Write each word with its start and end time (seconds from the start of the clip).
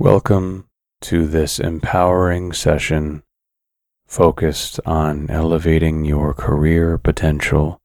Welcome 0.00 0.66
to 1.02 1.26
this 1.26 1.58
empowering 1.60 2.54
session 2.54 3.22
focused 4.06 4.80
on 4.86 5.28
elevating 5.28 6.06
your 6.06 6.32
career 6.32 6.96
potential 6.96 7.82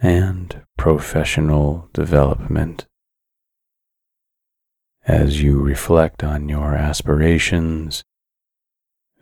and 0.00 0.62
professional 0.78 1.90
development. 1.92 2.86
As 5.06 5.42
you 5.42 5.60
reflect 5.60 6.24
on 6.24 6.48
your 6.48 6.74
aspirations, 6.74 8.02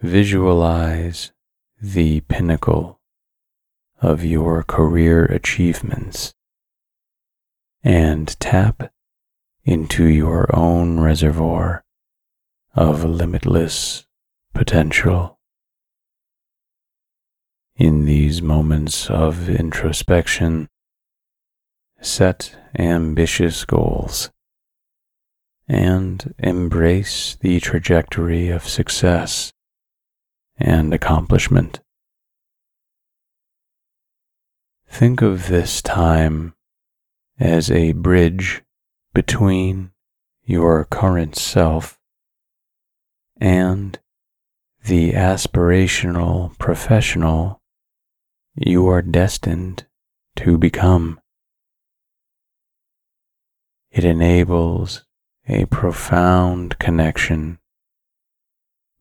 visualize 0.01 1.33
the 1.83 2.21
pinnacle 2.21 3.01
of 4.01 4.25
your 4.25 4.62
career 4.62 5.25
achievements 5.25 6.33
and 7.83 8.39
tap 8.39 8.93
into 9.65 10.05
your 10.05 10.49
own 10.57 11.01
reservoir 11.01 11.83
of 12.75 13.05
limitless 13.05 14.06
potential. 14.55 15.38
In 17.77 18.05
these 18.05 18.42
moments 18.42 19.09
of 19.09 19.48
introspection, 19.48 20.69
set 22.01 22.56
ambitious 22.78 23.65
goals 23.65 24.30
and 25.69 26.34
embrace 26.39 27.37
the 27.41 27.61
trajectory 27.61 28.48
of 28.48 28.66
success 28.69 29.53
and 30.56 30.95
accomplishment. 30.95 31.80
Think 34.89 35.23
of 35.23 35.48
this 35.48 35.83
time 35.83 36.55
as 37.39 37.70
a 37.70 37.92
bridge 37.92 38.62
between 39.14 39.92
your 40.42 40.84
current 40.87 41.37
self 41.37 41.98
and 43.41 43.98
the 44.84 45.12
aspirational 45.12 46.56
professional 46.58 47.61
you 48.55 48.89
are 48.89 49.03
destined 49.03 49.86
to 50.36 50.58
become. 50.58 51.20
It 53.91 54.05
enables 54.05 55.05
a 55.47 55.66
profound 55.66 56.78
connection 56.78 57.59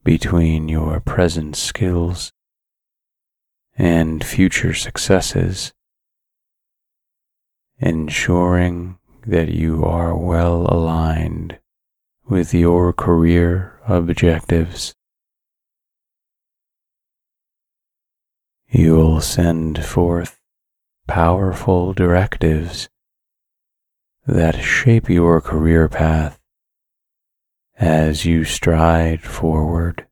between 0.03 0.69
your 0.69 0.99
present 0.99 1.55
skills 1.55 2.31
and 3.77 4.23
future 4.23 4.73
successes, 4.73 5.73
ensuring 7.79 8.97
that 9.25 9.49
you 9.49 9.83
are 9.83 10.15
well 10.15 10.65
aligned 10.69 11.59
with 12.29 12.53
your 12.53 12.91
career 12.91 13.79
objectives. 13.87 14.93
You'll 18.69 19.21
send 19.21 19.83
forth 19.83 20.37
powerful 21.07 21.93
directives 21.93 22.89
that 24.25 24.61
shape 24.61 25.09
your 25.09 25.39
career 25.39 25.87
path 25.87 26.37
as 27.77 28.25
you 28.25 28.43
stride 28.43 29.21
forward. 29.21 30.05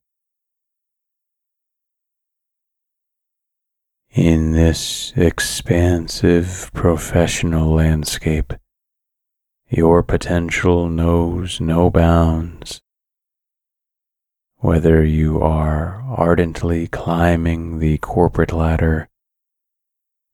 In 4.12 4.54
this 4.54 5.12
expansive 5.18 6.72
professional 6.74 7.74
landscape, 7.74 8.54
your 9.76 10.02
potential 10.02 10.88
knows 10.88 11.60
no 11.60 11.90
bounds. 11.90 12.80
Whether 14.60 15.04
you 15.04 15.42
are 15.42 16.02
ardently 16.08 16.88
climbing 16.88 17.80
the 17.80 17.98
corporate 17.98 18.54
ladder, 18.54 19.10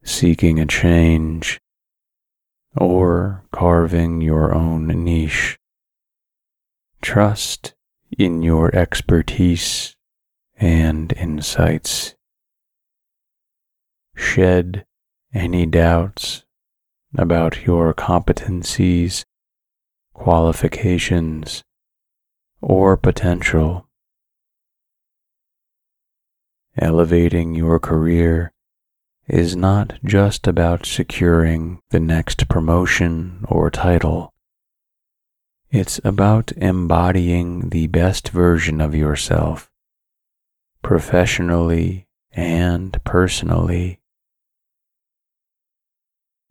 seeking 0.04 0.60
a 0.60 0.68
change, 0.68 1.60
or 2.78 3.44
carving 3.52 4.22
your 4.22 4.54
own 4.54 4.86
niche, 5.04 5.58
trust 7.02 7.74
in 8.16 8.44
your 8.44 8.74
expertise 8.76 9.96
and 10.56 11.12
insights. 11.14 12.14
Shed 14.16 14.86
any 15.34 15.66
doubts 15.66 16.44
about 17.18 17.66
your 17.66 17.92
competencies, 17.96 19.26
qualifications, 20.22 21.64
or 22.62 22.96
potential. 22.96 23.88
Elevating 26.78 27.56
your 27.56 27.80
career 27.80 28.54
is 29.28 29.56
not 29.56 29.94
just 30.06 30.46
about 30.46 30.86
securing 30.86 31.82
the 31.90 32.00
next 32.00 32.48
promotion 32.48 33.44
or 33.48 33.72
title. 33.72 34.32
It's 35.72 36.00
about 36.04 36.52
embodying 36.52 37.70
the 37.70 37.88
best 37.88 38.30
version 38.30 38.80
of 38.80 38.94
yourself, 38.94 39.72
professionally 40.84 42.06
and 42.32 42.96
personally. 43.04 44.00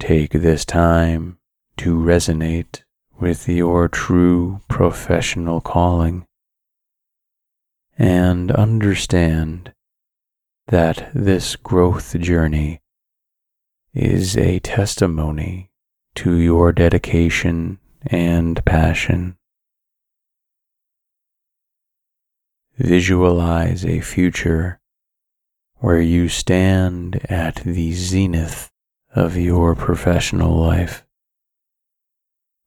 Take 0.01 0.33
this 0.33 0.65
time 0.65 1.39
to 1.77 1.95
resonate 1.95 2.83
with 3.21 3.49
your 3.49 3.87
true 3.89 4.61
professional 4.69 5.61
calling 5.61 6.27
and 7.99 8.51
understand 8.53 9.73
that 10.69 11.11
this 11.15 11.55
growth 11.57 12.19
journey 12.19 12.81
is 13.93 14.37
a 14.37 14.59
testimony 14.61 15.71
to 16.15 16.37
your 16.37 16.73
dedication 16.73 17.79
and 18.07 18.65
passion. 18.65 19.37
Visualize 22.79 23.85
a 23.85 24.01
future 24.01 24.81
where 25.77 26.01
you 26.01 26.29
stand 26.29 27.21
at 27.31 27.57
the 27.57 27.93
zenith 27.93 28.71
of 29.15 29.37
your 29.37 29.75
professional 29.75 30.57
life, 30.57 31.05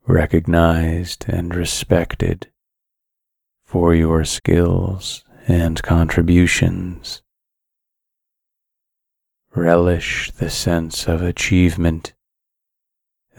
recognized 0.07 1.25
and 1.27 1.55
respected 1.55 2.49
for 3.63 3.95
your 3.95 4.23
skills 4.25 5.23
and 5.47 5.81
contributions. 5.81 7.21
Relish 9.55 10.31
the 10.31 10.49
sense 10.49 11.07
of 11.07 11.21
achievement 11.21 12.13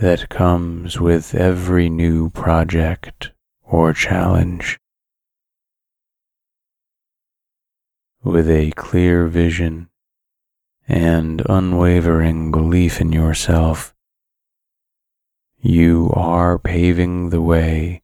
that 0.01 0.29
comes 0.29 0.99
with 0.99 1.35
every 1.35 1.89
new 1.89 2.31
project 2.31 3.33
or 3.63 3.93
challenge. 3.93 4.79
With 8.23 8.49
a 8.49 8.73
clear 8.73 9.27
vision 9.27 9.91
and 10.89 11.43
unwavering 11.49 12.51
belief 12.51 13.01
in 13.01 13.13
yourself, 13.13 13.94
you 15.65 16.13
are 16.15 16.59
paving 16.59 17.31
the 17.31 17.41
way 17.41 18.03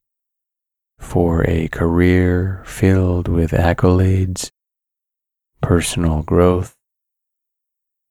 for 0.99 1.45
a 1.47 1.69
career 1.69 2.63
filled 2.65 3.29
with 3.29 3.51
accolades, 3.51 4.51
personal 5.61 6.23
growth, 6.23 6.75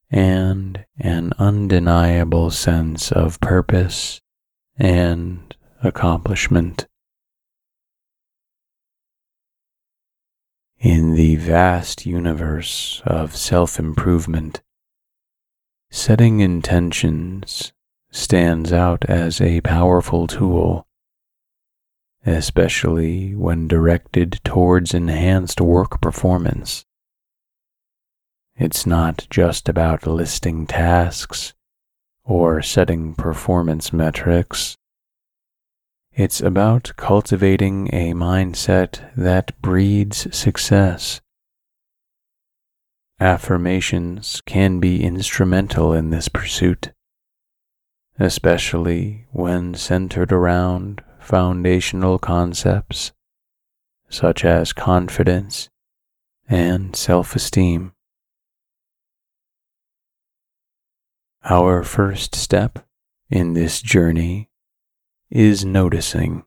and 0.08 0.86
an 1.00 1.32
undeniable 1.36 2.52
sense 2.52 3.10
of 3.10 3.40
purpose 3.40 4.20
and 4.76 5.56
accomplishment. 5.82 6.86
In 10.78 11.14
the 11.14 11.34
vast 11.34 12.06
universe 12.06 13.02
of 13.04 13.34
self 13.34 13.80
improvement, 13.80 14.62
setting 15.90 16.38
intentions 16.38 17.72
stands 18.10 18.72
out 18.72 19.04
as 19.06 19.40
a 19.40 19.60
powerful 19.60 20.26
tool, 20.26 20.86
especially 22.26 23.34
when 23.34 23.68
directed 23.68 24.40
towards 24.44 24.94
enhanced 24.94 25.60
work 25.60 26.00
performance. 26.00 26.84
It's 28.56 28.84
not 28.84 29.26
just 29.30 29.68
about 29.68 30.06
listing 30.06 30.66
tasks 30.66 31.54
or 32.24 32.60
setting 32.60 33.14
performance 33.14 33.92
metrics. 33.92 34.76
It's 36.12 36.40
about 36.40 36.92
cultivating 36.96 37.88
a 37.94 38.12
mindset 38.12 39.00
that 39.16 39.58
breeds 39.62 40.36
success. 40.36 41.20
Affirmations 43.18 44.42
can 44.44 44.80
be 44.80 45.04
instrumental 45.04 45.92
in 45.92 46.10
this 46.10 46.28
pursuit, 46.28 46.90
especially 48.20 49.24
when 49.32 49.74
centered 49.74 50.30
around 50.30 51.02
foundational 51.18 52.18
concepts 52.18 53.12
such 54.10 54.44
as 54.44 54.74
confidence 54.74 55.70
and 56.46 56.94
self 56.94 57.34
esteem. 57.34 57.92
Our 61.44 61.82
first 61.82 62.34
step 62.34 62.80
in 63.30 63.54
this 63.54 63.80
journey 63.80 64.50
is 65.30 65.64
noticing. 65.64 66.44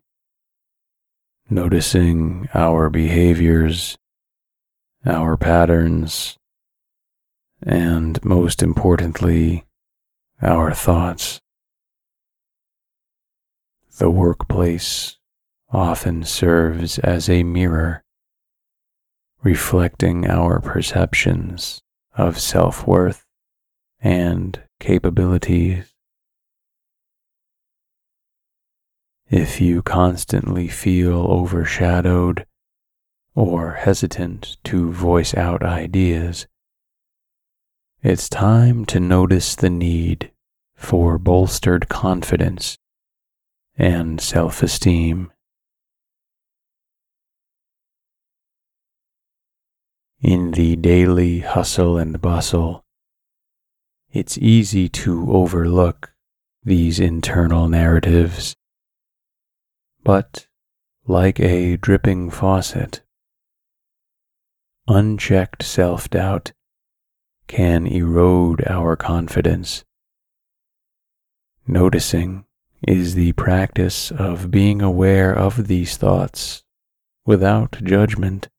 Noticing 1.50 2.50
our 2.54 2.92
behaviors, 2.92 3.98
our 5.06 5.38
patterns, 5.38 6.38
and 7.64 8.24
most 8.24 8.62
importantly, 8.62 9.66
our 10.42 10.74
thoughts. 10.74 11.43
The 13.98 14.10
workplace 14.10 15.20
often 15.72 16.24
serves 16.24 16.98
as 16.98 17.30
a 17.30 17.44
mirror, 17.44 18.04
reflecting 19.44 20.28
our 20.28 20.60
perceptions 20.60 21.80
of 22.16 22.40
self 22.40 22.88
worth 22.88 23.24
and 24.02 24.60
capabilities. 24.80 25.94
If 29.30 29.62
you 29.62 29.84
constantly 29.84 30.68
feel 30.68 31.28
overshadowed 31.30 32.48
or 33.36 33.74
hesitant 33.74 34.58
to 34.64 34.92
voice 34.92 35.36
out 35.36 35.62
ideas, 35.62 36.48
it's 38.02 38.28
time 38.28 38.86
to 38.86 39.00
notice 39.00 39.56
the 39.56 39.70
need 39.70 40.32
for 40.76 41.20
bolstered 41.20 41.90
confidence 41.90 42.80
and 43.78 44.22
self 44.22 44.62
esteem. 44.62 45.32
In 50.22 50.52
the 50.52 50.76
daily 50.78 51.40
hustle 51.40 51.98
and 51.98 52.22
bustle, 52.22 52.86
it's 54.12 54.38
easy 54.38 54.88
to 54.88 55.32
overlook 55.34 56.14
these 56.64 57.00
internal 57.00 57.68
narratives. 57.68 58.56
But, 60.04 60.48
like 61.06 61.40
a 61.40 61.78
dripping 61.78 62.30
faucet, 62.30 63.02
unchecked 64.88 65.64
self 65.64 66.10
doubt 66.10 66.54
can 67.48 67.86
erode 67.88 68.66
our 68.68 68.96
confidence. 68.96 69.84
Noticing 71.68 72.46
is 72.88 73.16
the 73.16 73.32
practice 73.34 74.12
of 74.12 74.52
being 74.52 74.82
aware 74.82 75.34
of 75.34 75.68
these 75.68 75.98
thoughts 75.98 76.64
without 77.26 77.82
judgment, 77.84 78.50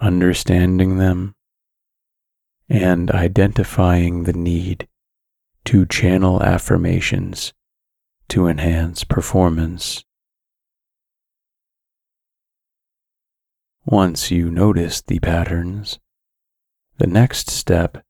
understanding 0.00 0.98
them, 0.98 1.34
and 2.68 3.10
identifying 3.10 4.24
the 4.24 4.32
need 4.32 4.88
to 5.64 5.86
channel 5.86 6.42
affirmations 6.42 7.52
to 8.28 8.46
enhance 8.46 9.04
performance. 9.04 10.04
Once 13.84 14.30
you 14.30 14.50
notice 14.50 15.00
the 15.00 15.18
patterns, 15.20 15.98
the 16.98 17.06
next 17.06 17.48
step 17.48 18.04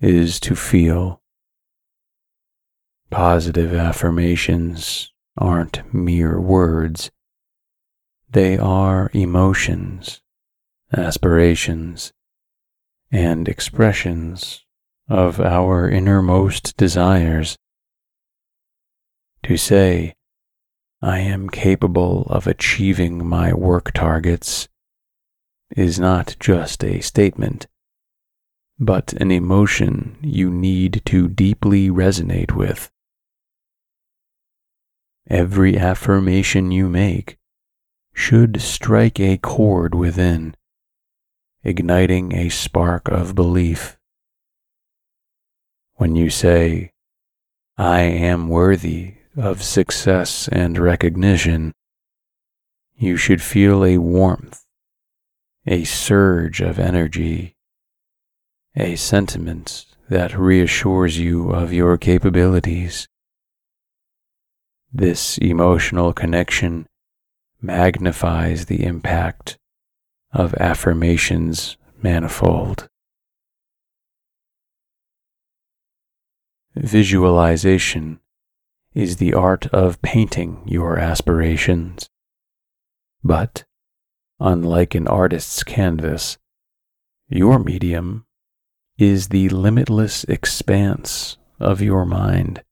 is 0.00 0.38
to 0.38 0.54
feel. 0.54 1.21
Positive 3.12 3.74
affirmations 3.74 5.12
aren't 5.36 5.82
mere 5.94 6.40
words, 6.40 7.10
they 8.30 8.56
are 8.56 9.10
emotions, 9.12 10.22
aspirations, 10.96 12.12
and 13.10 13.48
expressions 13.48 14.64
of 15.10 15.38
our 15.38 15.88
innermost 15.88 16.74
desires. 16.78 17.58
To 19.42 19.58
say, 19.58 20.14
I 21.02 21.18
am 21.18 21.50
capable 21.50 22.22
of 22.30 22.46
achieving 22.46 23.26
my 23.26 23.52
work 23.52 23.92
targets 23.92 24.68
is 25.76 26.00
not 26.00 26.34
just 26.40 26.82
a 26.82 27.00
statement 27.00 27.66
but 28.78 29.12
an 29.14 29.30
emotion 29.30 30.16
you 30.22 30.50
need 30.50 31.02
to 31.04 31.28
deeply 31.28 31.88
resonate 31.88 32.52
with. 32.52 32.90
Every 35.28 35.78
affirmation 35.78 36.70
you 36.70 36.88
make 36.88 37.38
should 38.12 38.60
strike 38.60 39.18
a 39.20 39.38
chord 39.38 39.94
within, 39.94 40.54
igniting 41.62 42.34
a 42.34 42.48
spark 42.48 43.08
of 43.08 43.34
belief. 43.34 43.98
When 45.94 46.16
you 46.16 46.30
say, 46.30 46.92
I 47.78 48.00
am 48.00 48.48
worthy 48.48 49.14
of 49.36 49.62
success 49.62 50.48
and 50.48 50.76
recognition, 50.76 51.72
you 52.94 53.16
should 53.16 53.40
feel 53.42 53.84
a 53.84 53.98
warmth, 53.98 54.64
a 55.66 55.84
surge 55.84 56.60
of 56.60 56.78
energy 56.78 57.56
a 58.74 58.96
sentiment 58.96 59.84
that 60.08 60.36
reassures 60.36 61.18
you 61.18 61.50
of 61.50 61.72
your 61.72 61.98
capabilities. 61.98 63.06
This 64.92 65.38
emotional 65.38 66.12
connection 66.12 66.86
magnifies 67.62 68.66
the 68.66 68.84
impact 68.84 69.58
of 70.32 70.54
affirmations 70.54 71.78
manifold. 72.02 72.88
Visualization 76.74 78.20
is 78.92 79.16
the 79.16 79.32
art 79.32 79.66
of 79.68 80.02
painting 80.02 80.62
your 80.66 80.98
aspirations. 80.98 82.10
But, 83.24 83.64
unlike 84.40 84.94
an 84.94 85.06
artist's 85.06 85.62
canvas, 85.62 86.36
your 87.28 87.58
medium 87.58 88.26
is 88.98 89.28
the 89.28 89.48
limitless 89.48 90.24
expanse 90.24 91.38
of 91.58 91.80
your 91.80 92.04
mind. 92.04 92.62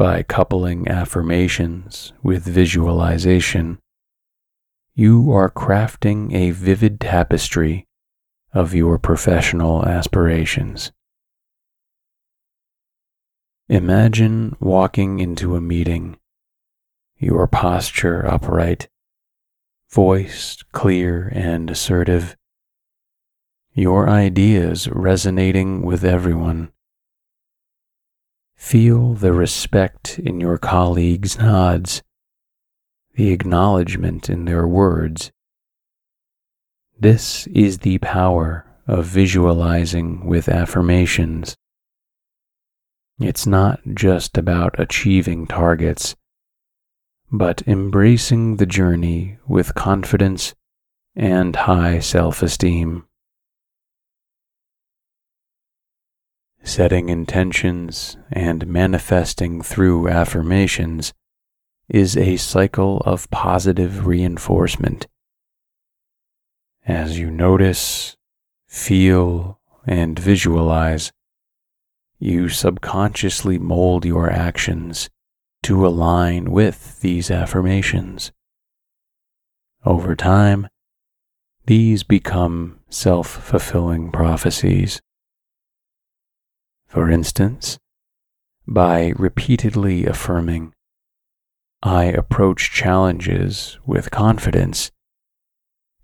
By 0.00 0.22
coupling 0.22 0.88
affirmations 0.88 2.14
with 2.22 2.46
visualization, 2.46 3.78
you 4.94 5.30
are 5.30 5.50
crafting 5.50 6.34
a 6.34 6.52
vivid 6.52 7.02
tapestry 7.02 7.86
of 8.54 8.72
your 8.72 8.96
professional 8.98 9.84
aspirations. 9.84 10.90
Imagine 13.68 14.56
walking 14.58 15.18
into 15.18 15.54
a 15.54 15.60
meeting, 15.60 16.16
your 17.18 17.46
posture 17.46 18.26
upright, 18.26 18.88
voice 19.90 20.64
clear 20.72 21.30
and 21.34 21.68
assertive, 21.68 22.38
your 23.74 24.08
ideas 24.08 24.88
resonating 24.88 25.82
with 25.82 26.06
everyone. 26.06 26.72
Feel 28.60 29.14
the 29.14 29.32
respect 29.32 30.18
in 30.18 30.38
your 30.38 30.58
colleagues' 30.58 31.38
nods, 31.38 32.02
the 33.14 33.32
acknowledgement 33.32 34.28
in 34.28 34.44
their 34.44 34.68
words. 34.68 35.32
This 36.96 37.48
is 37.48 37.78
the 37.78 37.98
power 37.98 38.66
of 38.86 39.06
visualizing 39.06 40.24
with 40.26 40.48
affirmations. 40.48 41.56
It's 43.18 43.46
not 43.46 43.80
just 43.94 44.36
about 44.36 44.78
achieving 44.78 45.46
targets, 45.46 46.14
but 47.32 47.62
embracing 47.66 48.58
the 48.58 48.66
journey 48.66 49.38
with 49.48 49.74
confidence 49.74 50.54
and 51.16 51.56
high 51.56 51.98
self 51.98 52.42
esteem. 52.42 53.06
Setting 56.62 57.08
intentions 57.08 58.16
and 58.30 58.66
manifesting 58.66 59.62
through 59.62 60.08
affirmations 60.08 61.12
is 61.88 62.16
a 62.16 62.36
cycle 62.36 62.98
of 62.98 63.30
positive 63.30 64.06
reinforcement. 64.06 65.06
As 66.86 67.18
you 67.18 67.30
notice, 67.30 68.16
feel, 68.68 69.58
and 69.86 70.18
visualize, 70.18 71.12
you 72.18 72.48
subconsciously 72.48 73.58
mold 73.58 74.04
your 74.04 74.30
actions 74.30 75.08
to 75.62 75.86
align 75.86 76.50
with 76.50 77.00
these 77.00 77.30
affirmations. 77.30 78.32
Over 79.84 80.14
time, 80.14 80.68
these 81.66 82.02
become 82.02 82.80
self 82.90 83.26
fulfilling 83.26 84.12
prophecies. 84.12 85.00
For 86.90 87.08
instance, 87.08 87.78
by 88.66 89.12
repeatedly 89.16 90.06
affirming, 90.06 90.74
I 91.84 92.06
approach 92.06 92.72
challenges 92.72 93.78
with 93.86 94.10
confidence 94.10 94.90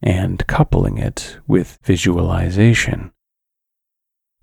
and 0.01 0.47
coupling 0.47 0.97
it 0.97 1.39
with 1.49 1.81
visualization. 1.83 3.11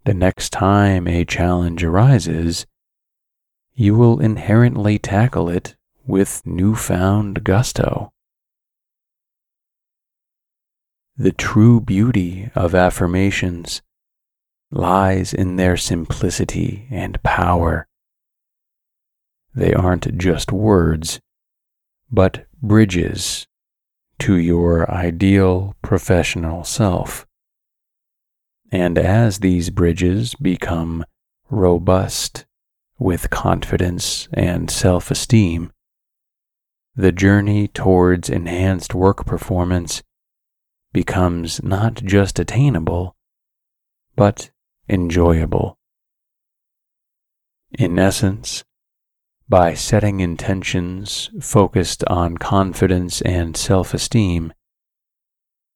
The 0.03 0.13
next 0.13 0.49
time 0.49 1.07
a 1.07 1.23
challenge 1.23 1.81
arises, 1.81 2.65
you 3.73 3.95
will 3.95 4.19
inherently 4.19 4.99
tackle 4.99 5.47
it 5.47 5.77
with 6.05 6.41
newfound 6.45 7.45
gusto. 7.45 8.11
The 11.15 11.31
true 11.31 11.79
beauty 11.79 12.49
of 12.53 12.75
affirmations 12.75 13.81
lies 14.75 15.33
in 15.33 15.55
their 15.55 15.77
simplicity 15.77 16.87
and 16.89 17.21
power. 17.23 17.87
They 19.55 19.73
aren't 19.73 20.17
just 20.17 20.51
words, 20.51 21.19
but 22.11 22.45
bridges 22.61 23.45
to 24.19 24.35
your 24.35 24.89
ideal 24.89 25.75
professional 25.81 26.63
self. 26.63 27.27
And 28.71 28.97
as 28.97 29.39
these 29.39 29.69
bridges 29.69 30.33
become 30.35 31.05
robust 31.49 32.45
with 32.97 33.29
confidence 33.29 34.27
and 34.33 34.71
self 34.71 35.11
esteem, 35.11 35.71
the 36.95 37.11
journey 37.11 37.67
towards 37.67 38.29
enhanced 38.29 38.95
work 38.95 39.25
performance 39.25 40.01
becomes 40.91 41.61
not 41.63 41.95
just 41.95 42.39
attainable, 42.39 43.15
but 44.15 44.51
enjoyable. 44.89 45.77
In 47.77 47.97
essence, 47.97 48.63
by 49.49 49.73
setting 49.73 50.19
intentions 50.19 51.29
focused 51.41 52.03
on 52.05 52.37
confidence 52.37 53.21
and 53.21 53.57
self 53.57 53.93
esteem, 53.93 54.53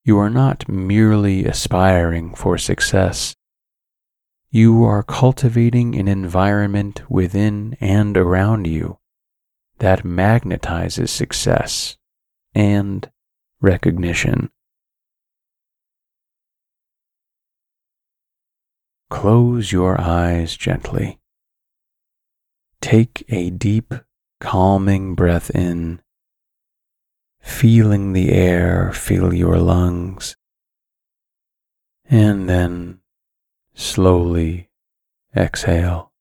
you 0.03 0.17
are 0.17 0.29
not 0.29 0.69
merely 0.69 1.45
aspiring 1.45 2.33
for 2.33 2.57
success. 2.57 3.35
You 4.49 4.83
are 4.85 5.03
cultivating 5.03 5.95
an 5.95 6.07
environment 6.07 7.01
within 7.09 7.75
and 7.81 8.15
around 8.15 8.67
you 8.67 8.99
that 9.79 10.03
magnetizes 10.03 11.09
success 11.09 11.97
and 12.55 13.09
recognition. 13.59 14.49
Close 19.09 19.71
your 19.71 19.99
eyes 19.99 20.57
gently. 20.57 21.19
Take 22.81 23.23
a 23.29 23.49
deep, 23.49 23.93
calming 24.39 25.15
breath 25.15 25.49
in, 25.51 26.01
feeling 27.39 28.11
the 28.11 28.31
air 28.31 28.91
fill 28.91 29.33
your 29.33 29.57
lungs, 29.57 30.35
and 32.09 32.49
then 32.49 32.99
slowly 33.73 34.69
exhale. 35.35 36.11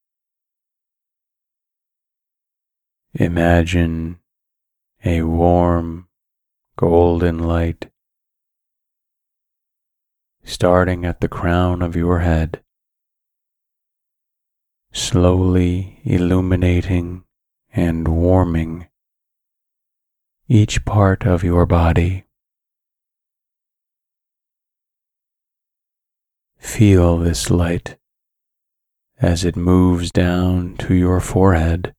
Imagine 3.15 4.21
a 5.05 5.23
warm, 5.23 6.09
golden 6.77 7.39
light 7.39 7.91
starting 10.45 11.05
at 11.05 11.21
the 11.21 11.29
crown 11.29 11.83
of 11.83 11.97
your 11.97 12.21
head 12.21 12.63
slowly 14.97 16.01
illuminating 16.05 17.23
and 17.71 18.09
warming 18.09 18.89
each 20.49 20.87
part 20.87 21.27
of 21.27 21.45
your 21.45 21.67
body. 21.67 22.25
Feel 26.59 27.19
this 27.19 27.51
light 27.51 27.99
as 29.21 29.45
it 29.45 29.55
moves 29.55 30.11
down 30.11 30.75
to 30.79 30.95
your 30.95 31.21
forehead, 31.21 31.95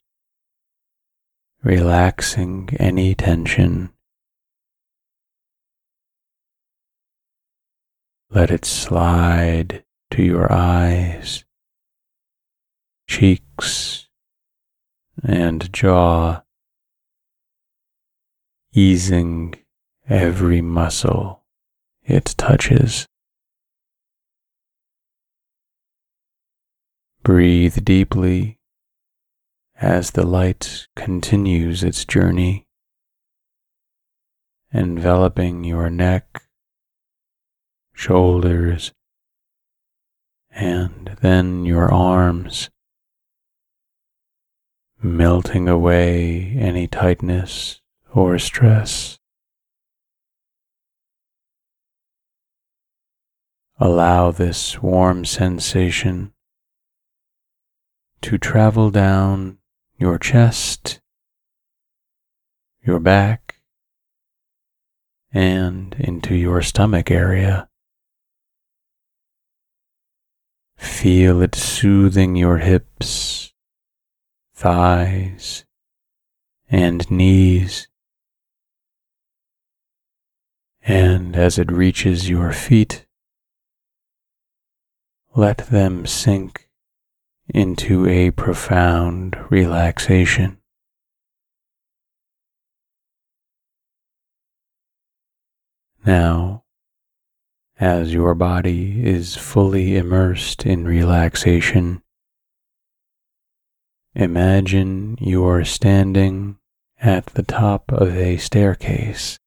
relaxing 1.61 2.67
any 2.79 3.13
tension. 3.13 3.91
Let 8.31 8.49
it 8.49 8.65
slide 8.65 9.83
to 10.11 10.23
your 10.23 10.51
eyes 10.51 11.43
cheeks 13.07 14.07
and 15.23 15.71
jaw, 15.73 16.41
easing 18.73 19.55
every 20.09 20.61
muscle 20.61 21.43
it 22.03 22.35
touches. 22.37 23.07
Breathe 27.23 27.83
deeply 27.83 28.59
as 29.79 30.11
the 30.11 30.25
light 30.25 30.87
continues 30.95 31.83
its 31.83 32.05
journey, 32.05 32.67
enveloping 34.73 35.63
your 35.63 35.89
neck, 35.89 36.43
shoulders, 37.93 38.91
and 40.51 41.17
then 41.21 41.65
your 41.65 41.91
arms 41.91 42.69
melting 45.07 45.67
away 45.67 46.53
any 46.57 46.87
tightness 46.87 47.81
or 48.13 48.37
stress. 48.37 49.17
Allow 53.79 54.31
this 54.31 54.81
warm 54.81 55.23
sensation 55.23 56.33
to 58.21 58.37
travel 58.37 58.89
down 58.89 59.59
your 59.97 60.17
chest, 60.17 60.99
your 62.83 62.99
back, 62.99 63.61
and 65.31 65.95
into 65.99 66.35
your 66.35 66.61
stomach 66.61 67.11
area. 67.11 67.69
Feel 70.77 71.41
it 71.41 71.55
soothing 71.55 72.35
your 72.35 72.57
hips 72.57 73.53
thighs, 74.57 75.65
and 76.67 77.09
knees. 77.11 77.87
And 80.81 81.35
as 81.35 81.59
it 81.59 81.71
reaches 81.71 82.27
your 82.27 82.51
feet, 82.51 83.05
let 85.35 85.67
them 85.67 86.07
sink 86.07 86.69
into 87.53 88.07
a 88.07 88.31
profound 88.31 89.37
relaxation. 89.51 90.57
Now, 96.03 96.63
as 97.79 98.11
your 98.11 98.33
body 98.33 99.05
is 99.05 99.35
fully 99.35 99.95
immersed 99.97 100.65
in 100.65 100.85
relaxation, 100.85 102.01
Imagine 104.19 105.15
you 105.21 105.45
are 105.45 105.63
standing 105.63 106.57
at 106.99 107.27
the 107.27 107.43
top 107.43 107.91
of 107.91 108.17
a 108.17 108.37
staircase 108.37 109.37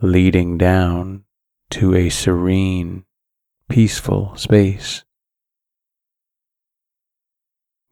leading 0.00 0.56
down 0.56 1.24
to 1.70 1.96
a 1.96 2.08
serene, 2.08 3.04
peaceful 3.68 4.36
space. 4.36 5.02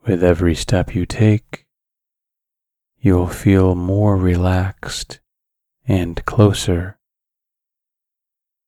With 0.06 0.22
every 0.22 0.54
step 0.54 0.94
you 0.94 1.06
take, 1.06 1.66
you'll 3.00 3.26
feel 3.26 3.74
more 3.74 4.16
relaxed 4.16 5.18
and 5.88 6.24
closer 6.24 7.00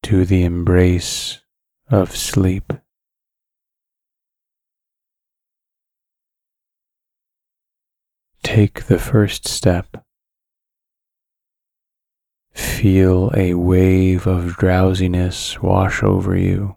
to 0.03 0.25
the 0.25 0.43
embrace 0.43 1.39
of 1.89 2.17
sleep. 2.17 2.73
Take 8.53 8.87
the 8.87 8.99
first 8.99 9.47
step. 9.47 10.05
Feel 12.53 13.31
a 13.33 13.55
wave 13.55 14.27
of 14.27 14.57
drowsiness 14.57 15.63
wash 15.63 16.03
over 16.03 16.37
you. 16.37 16.77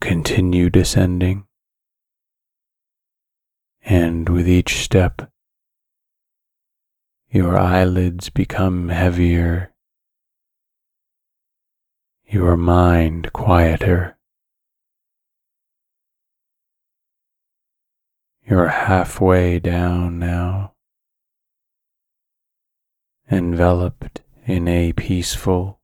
Continue 0.00 0.68
descending. 0.68 1.46
And 3.84 4.28
with 4.28 4.48
each 4.48 4.82
step, 4.82 5.30
your 7.30 7.56
eyelids 7.56 8.30
become 8.30 8.88
heavier, 8.88 9.72
your 12.26 12.56
mind 12.56 13.32
quieter. 13.32 14.17
You're 18.48 18.68
halfway 18.68 19.58
down 19.58 20.18
now, 20.18 20.72
enveloped 23.30 24.22
in 24.46 24.66
a 24.66 24.94
peaceful, 24.94 25.80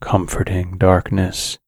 comforting 0.00 0.78
darkness. 0.78 1.58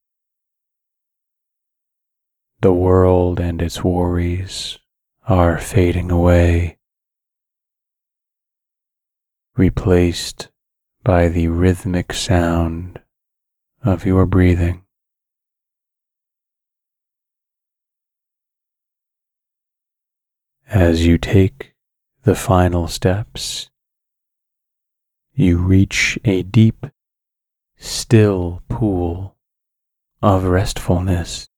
The 2.62 2.72
world 2.72 3.38
and 3.38 3.62
its 3.62 3.84
worries 3.84 4.80
are 5.28 5.56
fading 5.56 6.10
away, 6.10 6.78
replaced 9.56 10.48
by 11.04 11.28
the 11.28 11.46
rhythmic 11.46 12.12
sound 12.12 13.00
of 13.84 14.04
your 14.04 14.26
breathing. 14.26 14.82
As 20.70 21.04
you 21.04 21.18
take 21.18 21.74
the 22.22 22.36
final 22.36 22.86
steps, 22.86 23.70
you 25.34 25.58
reach 25.58 26.16
a 26.24 26.44
deep, 26.44 26.86
still 27.76 28.62
pool 28.68 29.36
of 30.22 30.44
restfulness. 30.44 31.48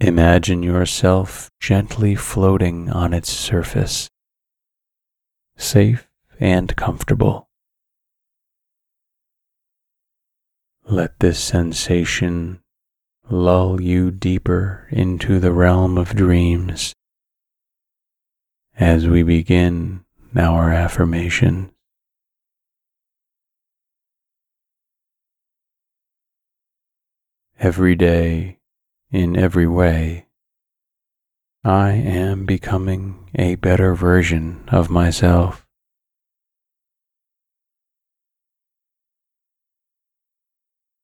Imagine 0.00 0.62
yourself 0.62 1.50
gently 1.60 2.14
floating 2.14 2.88
on 2.88 3.12
its 3.12 3.28
surface, 3.28 4.08
safe 5.58 6.08
and 6.38 6.74
comfortable. 6.74 7.50
Let 10.84 11.20
this 11.20 11.38
sensation 11.38 12.59
lull 13.30 13.80
you 13.80 14.10
deeper 14.10 14.88
into 14.90 15.38
the 15.38 15.52
realm 15.52 15.96
of 15.96 16.16
dreams 16.16 16.92
as 18.76 19.06
we 19.06 19.22
begin 19.22 20.04
our 20.36 20.72
affirmation. 20.72 21.70
Every 27.58 27.94
day, 27.94 28.58
in 29.12 29.36
every 29.36 29.66
way, 29.66 30.26
I 31.62 31.90
am 31.90 32.46
becoming 32.46 33.30
a 33.34 33.56
better 33.56 33.94
version 33.94 34.64
of 34.68 34.88
myself. 34.88 35.66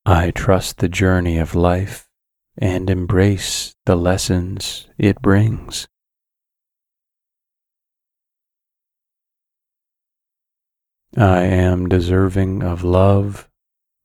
I 0.06 0.30
trust 0.30 0.78
the 0.78 0.88
journey 0.88 1.36
of 1.36 1.54
life 1.54 2.05
and 2.58 2.88
embrace 2.88 3.74
the 3.84 3.96
lessons 3.96 4.88
it 4.98 5.20
brings. 5.20 5.86
I 11.16 11.44
am 11.44 11.88
deserving 11.88 12.62
of 12.62 12.84
love, 12.84 13.48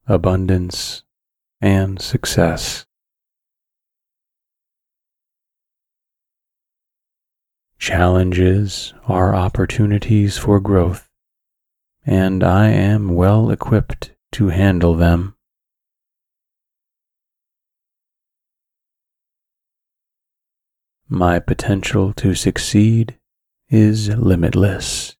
abundance, 0.07 1.03
and 1.59 2.01
success. 2.01 2.85
Challenges 7.77 8.93
are 9.07 9.35
opportunities 9.35 10.37
for 10.37 10.59
growth, 10.59 11.09
and 12.05 12.43
I 12.43 12.69
am 12.69 13.15
well 13.15 13.49
equipped 13.49 14.11
to 14.33 14.49
handle 14.49 14.93
them. 14.93 15.35
My 21.13 21.39
potential 21.39 22.13
to 22.13 22.33
succeed 22.35 23.17
is 23.67 24.07
limitless. 24.07 25.17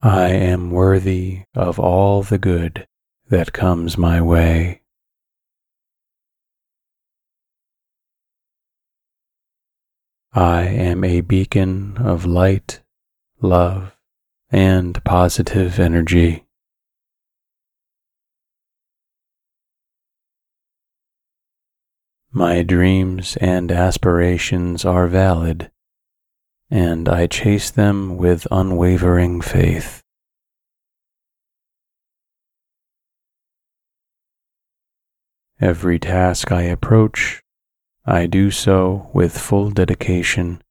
I 0.00 0.28
am 0.28 0.70
worthy 0.70 1.40
of 1.56 1.80
all 1.80 2.22
the 2.22 2.38
good 2.38 2.86
that 3.28 3.52
comes 3.52 3.98
my 3.98 4.22
way. 4.22 4.82
I 10.32 10.62
am 10.62 11.02
a 11.02 11.22
beacon 11.22 11.96
of 11.98 12.24
light, 12.24 12.82
love, 13.40 13.96
and 14.48 15.02
positive 15.02 15.80
energy. 15.80 16.44
My 22.32 22.62
dreams 22.62 23.36
and 23.40 23.72
aspirations 23.72 24.84
are 24.84 25.08
valid, 25.08 25.72
and 26.70 27.08
I 27.08 27.26
chase 27.26 27.70
them 27.70 28.16
with 28.16 28.46
unwavering 28.52 29.40
faith. 29.40 30.00
Every 35.60 35.98
task 35.98 36.52
I 36.52 36.62
approach, 36.62 37.42
I 38.06 38.26
do 38.26 38.52
so 38.52 39.10
with 39.12 39.36
full 39.36 39.70
dedication 39.70 40.62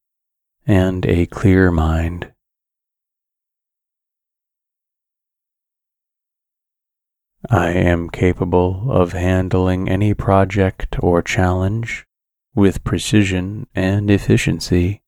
and 0.65 1.05
a 1.05 1.25
clear 1.25 1.71
mind. 1.71 2.31
I 7.47 7.69
am 7.69 8.10
capable 8.10 8.91
of 8.91 9.13
handling 9.13 9.88
any 9.88 10.13
project 10.13 10.97
or 10.99 11.21
challenge 11.21 12.06
with 12.54 12.84
precision 12.84 13.65
and 13.73 14.12
efficiency. 14.12 15.02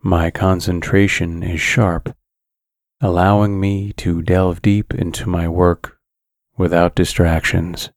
My 0.00 0.30
concentration 0.30 1.42
is 1.42 1.60
sharp, 1.60 2.14
allowing 3.00 3.58
me 3.58 3.92
to 3.94 4.22
delve 4.22 4.62
deep 4.62 4.94
into 4.94 5.28
my 5.28 5.48
work 5.48 5.98
without 6.56 6.94
distractions. 6.94 7.90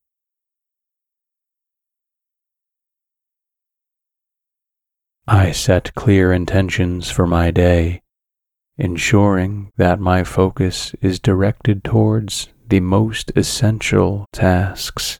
I 5.28 5.52
set 5.52 5.94
clear 5.94 6.34
intentions 6.34 7.12
for 7.12 7.28
my 7.28 7.52
day 7.52 8.03
ensuring 8.78 9.72
that 9.78 10.00
my 10.00 10.24
focus 10.24 10.94
is 11.02 11.20
directed 11.20 11.84
towards 11.84 12.50
the 12.68 12.80
most 12.80 13.32
essential 13.36 14.26
tasks. 14.34 15.20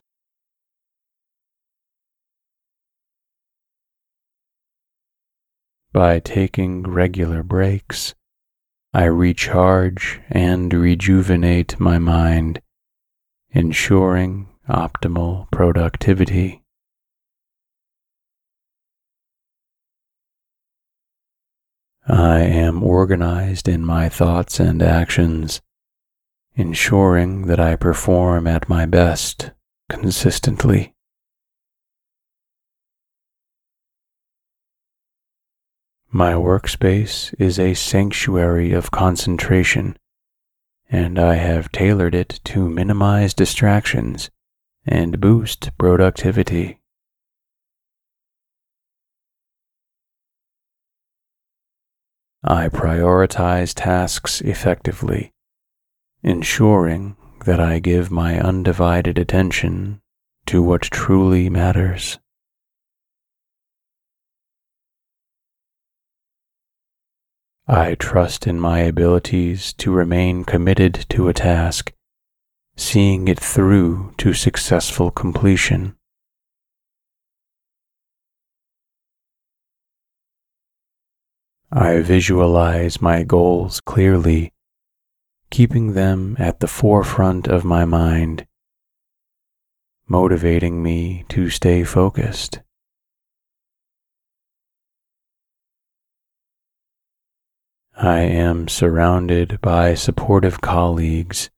By 5.92 6.18
taking 6.18 6.82
regular 6.82 7.44
breaks, 7.44 8.14
I 8.92 9.04
recharge 9.04 10.20
and 10.28 10.72
rejuvenate 10.74 11.78
my 11.78 11.98
mind, 11.98 12.60
ensuring 13.50 14.48
optimal 14.68 15.48
productivity. 15.52 16.63
I 22.06 22.40
am 22.40 22.82
organized 22.82 23.66
in 23.66 23.84
my 23.84 24.10
thoughts 24.10 24.60
and 24.60 24.82
actions, 24.82 25.62
ensuring 26.54 27.46
that 27.46 27.58
I 27.58 27.76
perform 27.76 28.46
at 28.46 28.68
my 28.68 28.84
best 28.84 29.52
consistently. 29.88 30.94
My 36.10 36.34
workspace 36.34 37.34
is 37.40 37.58
a 37.58 37.74
sanctuary 37.74 38.72
of 38.72 38.90
concentration, 38.90 39.96
and 40.90 41.18
I 41.18 41.34
have 41.36 41.72
tailored 41.72 42.14
it 42.14 42.38
to 42.44 42.68
minimize 42.68 43.32
distractions 43.32 44.30
and 44.86 45.20
boost 45.20 45.70
productivity. 45.78 46.80
I 52.46 52.68
prioritize 52.68 53.72
tasks 53.74 54.42
effectively, 54.42 55.32
ensuring 56.22 57.16
that 57.46 57.58
I 57.58 57.78
give 57.78 58.10
my 58.10 58.38
undivided 58.38 59.18
attention 59.18 60.02
to 60.46 60.62
what 60.62 60.82
truly 60.82 61.48
matters. 61.48 62.18
I 67.66 67.94
trust 67.94 68.46
in 68.46 68.60
my 68.60 68.80
abilities 68.80 69.72
to 69.78 69.90
remain 69.90 70.44
committed 70.44 71.06
to 71.08 71.28
a 71.28 71.32
task, 71.32 71.94
seeing 72.76 73.26
it 73.26 73.40
through 73.40 74.12
to 74.18 74.34
successful 74.34 75.10
completion. 75.10 75.96
I 81.76 82.02
visualize 82.02 83.02
my 83.02 83.24
goals 83.24 83.80
clearly 83.80 84.52
keeping 85.50 85.94
them 85.94 86.36
at 86.38 86.60
the 86.60 86.68
forefront 86.68 87.48
of 87.48 87.64
my 87.64 87.84
mind, 87.84 88.46
motivating 90.06 90.84
me 90.84 91.24
to 91.30 91.50
stay 91.50 91.82
focused. 91.82 92.60
I 97.96 98.20
am 98.20 98.68
surrounded 98.68 99.60
by 99.60 99.94
supportive 99.94 100.60
colleagues 100.60 101.50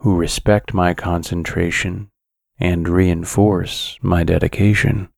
who 0.00 0.14
respect 0.14 0.74
my 0.74 0.92
concentration 0.92 2.10
and 2.60 2.86
reinforce 2.86 3.98
my 4.02 4.24
dedication. 4.24 5.08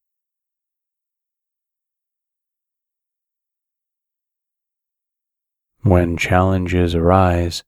When 5.82 6.18
challenges 6.18 6.94
arise, 6.94 7.64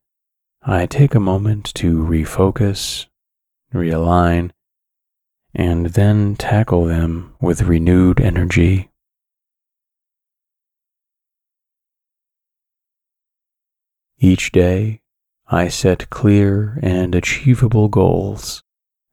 I 0.60 0.84
take 0.86 1.14
a 1.14 1.20
moment 1.20 1.72
to 1.76 2.04
refocus, 2.04 3.06
realign, 3.72 4.50
and 5.54 5.86
then 5.86 6.36
tackle 6.36 6.84
them 6.84 7.34
with 7.40 7.62
renewed 7.62 8.20
energy. 8.20 8.90
Each 14.18 14.52
day, 14.52 15.00
I 15.46 15.68
set 15.68 16.10
clear 16.10 16.78
and 16.82 17.14
achievable 17.14 17.88
goals 17.88 18.62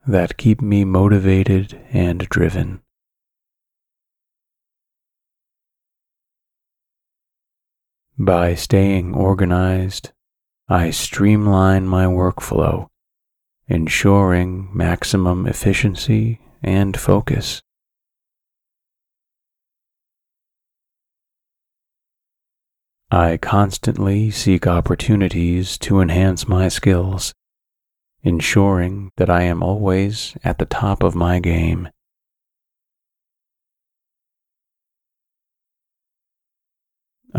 that 0.06 0.38
keep 0.38 0.62
me 0.62 0.84
motivated 0.84 1.80
and 1.92 2.28
driven. 2.30 2.82
By 8.22 8.54
staying 8.54 9.14
organized, 9.14 10.12
I 10.68 10.90
streamline 10.90 11.88
my 11.88 12.04
workflow, 12.04 12.88
ensuring 13.70 14.70
maximum 14.74 15.48
efficiency 15.48 16.42
and 16.62 17.00
focus. 17.00 17.62
I 23.10 23.38
constantly 23.38 24.32
seek 24.32 24.68
opportunities 24.68 25.78
to 25.78 26.02
enhance 26.02 26.46
my 26.46 26.68
skills, 26.68 27.34
ensuring 28.22 29.12
that 29.16 29.30
I 29.30 29.44
am 29.44 29.64
always 29.64 30.36
at 30.44 30.58
the 30.58 30.66
top 30.66 31.04
of 31.04 31.16
my 31.16 31.40
game. 31.40 31.88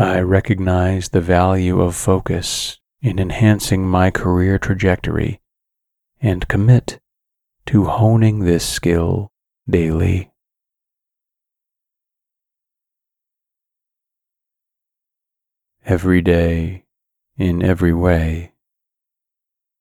I 0.01 0.21
recognize 0.21 1.11
the 1.11 1.21
value 1.21 1.83
of 1.83 1.95
focus 1.95 2.79
in 3.03 3.19
enhancing 3.19 3.87
my 3.87 4.11
career 4.11 4.59
trajectory 4.59 5.43
and 6.23 6.49
commit 6.49 7.01
to 7.67 7.85
honing 7.85 8.39
this 8.39 8.67
skill 8.67 9.31
daily. 9.69 10.33
Every 15.85 16.23
day, 16.23 16.87
in 17.37 17.63
every 17.63 17.93
way, 17.93 18.55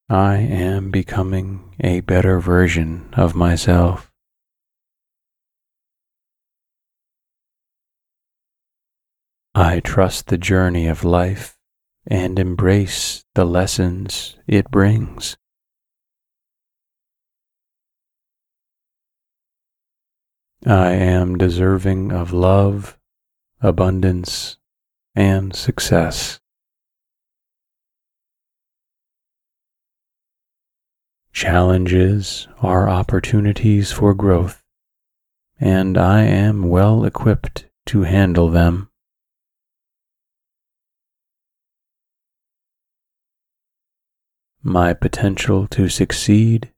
I 0.09 0.35
am 0.35 0.91
becoming 0.91 1.77
a 1.79 2.01
better 2.01 2.41
version 2.41 3.07
of 3.13 3.35
myself. 3.35 4.08
I 9.55 9.79
trust 9.79 10.27
the 10.27 10.37
journey 10.37 10.87
of 10.87 11.03
life 11.03 11.57
and 12.05 12.37
embrace 12.37 13.25
the 13.35 13.45
lessons 13.45 14.37
it 14.47 14.69
brings. 14.69 15.37
I 20.65 20.91
am 20.91 21.37
deserving 21.37 22.11
of 22.11 22.31
love, 22.31 22.97
abundance, 23.61 24.57
and 25.15 25.55
success. 25.55 26.39
Challenges 31.33 32.47
are 32.61 32.89
opportunities 32.89 33.91
for 33.91 34.13
growth, 34.13 34.63
and 35.59 35.97
I 35.97 36.23
am 36.23 36.67
well 36.69 37.05
equipped 37.05 37.65
to 37.87 38.01
handle 38.01 38.49
them. 38.49 38.88
My 44.63 44.93
potential 44.93 45.67
to 45.67 45.87
succeed 45.87 46.73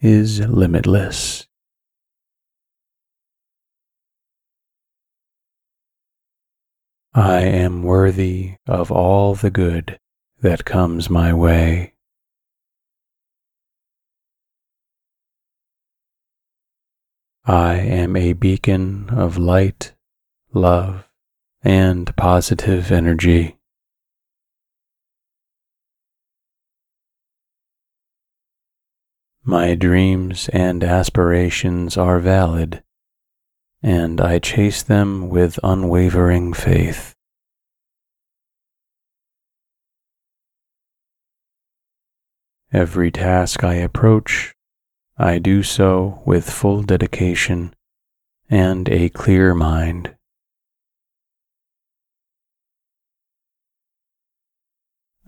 is 0.00 0.40
limitless. 0.40 1.46
I 7.12 7.40
am 7.40 7.82
worthy 7.82 8.56
of 8.66 8.90
all 8.90 9.34
the 9.34 9.50
good 9.50 9.98
that 10.40 10.64
comes 10.64 11.10
my 11.10 11.34
way. 11.34 11.94
I 17.44 17.74
am 17.74 18.16
a 18.16 18.32
beacon 18.32 19.10
of 19.10 19.36
light, 19.36 19.92
love, 20.52 21.06
and 21.62 22.14
positive 22.16 22.90
energy. 22.90 23.55
My 29.48 29.76
dreams 29.76 30.50
and 30.52 30.82
aspirations 30.82 31.96
are 31.96 32.18
valid, 32.18 32.82
and 33.80 34.20
I 34.20 34.40
chase 34.40 34.82
them 34.82 35.28
with 35.28 35.60
unwavering 35.62 36.52
faith. 36.52 37.14
Every 42.72 43.12
task 43.12 43.62
I 43.62 43.74
approach, 43.74 44.52
I 45.16 45.38
do 45.38 45.62
so 45.62 46.24
with 46.26 46.50
full 46.50 46.82
dedication 46.82 47.72
and 48.50 48.88
a 48.88 49.10
clear 49.10 49.54
mind. 49.54 50.15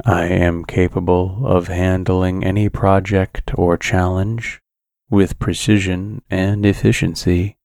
I 0.04 0.26
am 0.26 0.64
capable 0.64 1.44
of 1.44 1.66
handling 1.66 2.44
any 2.44 2.68
project 2.68 3.50
or 3.54 3.76
challenge 3.76 4.60
with 5.10 5.40
precision 5.40 6.22
and 6.30 6.64
efficiency. 6.64 7.56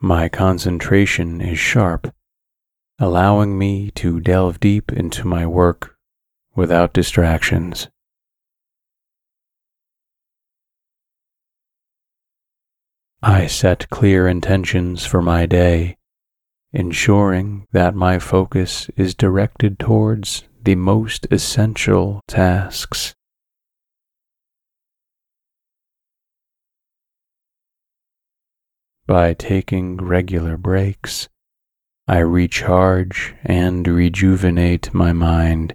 My 0.00 0.30
concentration 0.30 1.42
is 1.42 1.58
sharp, 1.58 2.14
allowing 2.98 3.58
me 3.58 3.90
to 3.92 4.18
delve 4.18 4.58
deep 4.58 4.90
into 4.90 5.26
my 5.26 5.46
work 5.46 5.96
without 6.54 6.94
distractions. 6.94 7.88
I 13.22 13.46
set 13.46 13.90
clear 13.90 14.26
intentions 14.26 15.04
for 15.04 15.20
my 15.20 15.44
day 15.46 15.98
ensuring 16.72 17.66
that 17.72 17.94
my 17.94 18.18
focus 18.18 18.88
is 18.96 19.14
directed 19.14 19.78
towards 19.78 20.44
the 20.62 20.74
most 20.74 21.26
essential 21.30 22.20
tasks. 22.26 23.14
By 29.06 29.34
taking 29.34 29.96
regular 29.98 30.56
breaks, 30.56 31.28
I 32.08 32.18
recharge 32.18 33.34
and 33.44 33.86
rejuvenate 33.86 34.94
my 34.94 35.12
mind, 35.12 35.74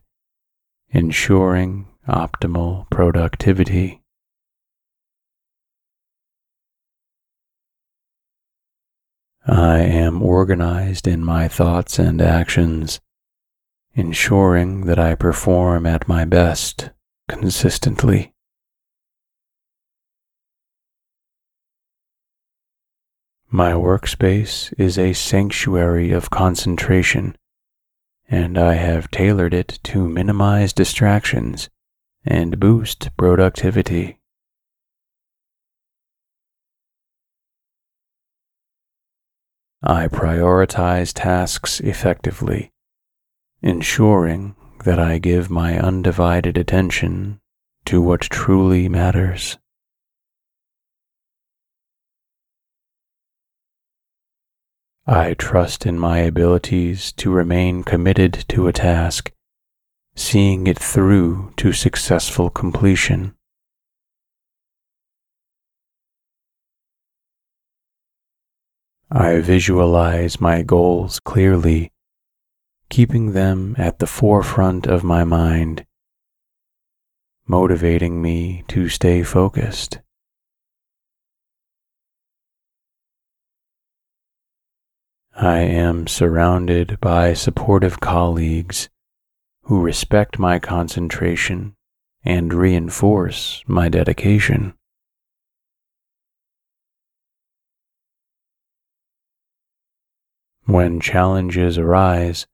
ensuring 0.90 1.88
optimal 2.08 2.90
productivity. 2.90 4.02
I 9.50 9.80
am 9.80 10.22
organized 10.22 11.08
in 11.08 11.24
my 11.24 11.48
thoughts 11.48 12.00
and 12.00 12.22
actions, 12.22 13.00
ensuring 13.94 14.88
that 14.88 15.00
I 15.00 15.16
perform 15.16 15.86
at 15.86 16.08
my 16.08 16.26
best 16.26 16.90
consistently. 17.30 18.34
My 23.50 23.72
workspace 23.72 24.74
is 24.78 24.98
a 24.98 25.14
sanctuary 25.14 26.12
of 26.12 26.30
concentration, 26.30 27.38
and 28.28 28.58
I 28.58 28.74
have 28.74 29.10
tailored 29.10 29.54
it 29.54 29.80
to 29.84 30.10
minimize 30.10 30.74
distractions 30.74 31.70
and 32.26 32.60
boost 32.60 33.16
productivity. 33.16 34.20
I 39.84 40.08
prioritize 40.08 41.14
tasks 41.14 41.80
effectively, 41.80 42.72
ensuring 43.62 44.56
that 44.86 45.00
I 45.00 45.20
give 45.20 45.50
my 45.52 45.80
undivided 45.80 46.58
attention 46.58 47.40
to 47.86 48.02
what 48.02 48.22
truly 48.22 48.90
matters. 48.90 49.58
I 55.06 55.36
trust 55.36 55.86
in 55.86 55.98
my 55.98 56.20
abilities 56.20 57.14
to 57.14 57.32
remain 57.32 57.84
committed 57.84 58.44
to 58.50 58.68
a 58.68 58.74
task, 58.74 59.32
seeing 60.16 60.68
it 60.68 60.78
through 60.78 61.54
to 61.58 61.72
successful 61.72 62.50
completion. 62.50 63.37
I 69.10 69.40
visualize 69.40 70.42
my 70.42 70.64
goals 70.64 71.22
clearly, 71.22 71.94
keeping 72.90 73.32
them 73.32 73.74
at 73.78 74.00
the 74.00 74.08
forefront 74.08 74.86
of 74.86 75.02
my 75.02 75.24
mind, 75.24 75.86
motivating 77.48 78.22
me 78.22 78.66
to 78.68 78.90
stay 78.90 79.24
focused. 79.24 80.00
I 85.34 85.60
am 85.60 86.08
surrounded 86.08 87.00
by 87.00 87.34
supportive 87.34 88.02
colleagues 88.02 88.90
who 89.64 89.80
respect 89.82 90.38
my 90.38 90.60
concentration 90.60 91.76
and 92.26 92.54
reinforce 92.54 93.64
my 93.68 93.88
dedication. 93.88 94.77
When 100.68 101.00
challenges 101.00 101.78
arise, 101.78 102.46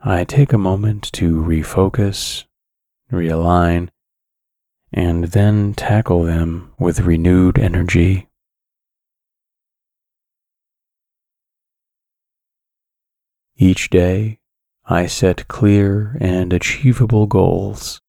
I 0.00 0.24
take 0.24 0.52
a 0.52 0.58
moment 0.58 1.04
to 1.12 1.40
refocus, 1.40 2.46
realign, 3.12 3.90
and 4.92 5.26
then 5.26 5.72
tackle 5.72 6.24
them 6.24 6.72
with 6.80 7.02
renewed 7.02 7.56
energy. 7.56 8.28
Each 13.56 13.88
day, 13.88 14.40
I 14.84 15.06
set 15.06 15.46
clear 15.46 16.18
and 16.20 16.52
achievable 16.52 17.28
goals 17.28 18.00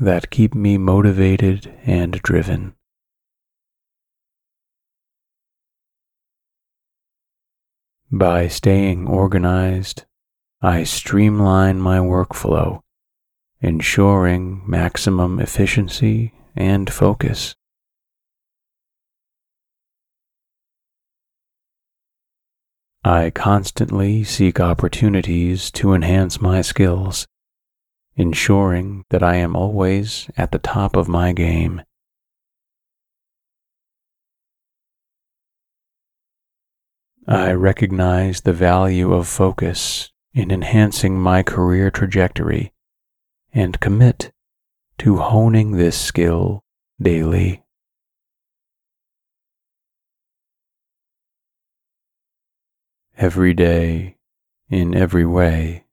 that 0.00 0.30
keep 0.30 0.54
me 0.54 0.78
motivated 0.78 1.70
and 1.84 2.12
driven. 2.22 2.75
By 8.12 8.46
staying 8.46 9.08
organized, 9.08 10.04
I 10.62 10.84
streamline 10.84 11.80
my 11.80 11.98
workflow, 11.98 12.82
ensuring 13.60 14.62
maximum 14.64 15.40
efficiency 15.40 16.32
and 16.54 16.88
focus. 16.88 17.56
I 23.02 23.30
constantly 23.30 24.22
seek 24.22 24.60
opportunities 24.60 25.72
to 25.72 25.92
enhance 25.92 26.40
my 26.40 26.62
skills, 26.62 27.26
ensuring 28.14 29.04
that 29.10 29.24
I 29.24 29.34
am 29.36 29.56
always 29.56 30.30
at 30.36 30.52
the 30.52 30.60
top 30.60 30.94
of 30.94 31.08
my 31.08 31.32
game. 31.32 31.82
I 37.26 37.52
recognize 37.52 38.40
the 38.40 38.52
value 38.52 39.12
of 39.12 39.26
focus 39.26 40.12
in 40.32 40.50
enhancing 40.50 41.18
my 41.18 41.42
career 41.42 41.90
trajectory 41.90 42.72
and 43.52 43.80
commit 43.80 44.30
to 44.98 45.16
honing 45.16 45.72
this 45.72 45.98
skill 45.98 46.62
daily. 47.00 47.62
every 53.16 53.54
day, 53.54 54.16
in 54.68 54.94
every 54.94 55.24
way, 55.24 55.84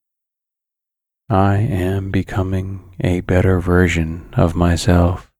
I 1.29 1.55
am 1.55 2.11
becoming 2.11 2.95
a 2.99 3.21
better 3.21 3.59
version 3.59 4.29
of 4.33 4.55
myself. 4.55 5.32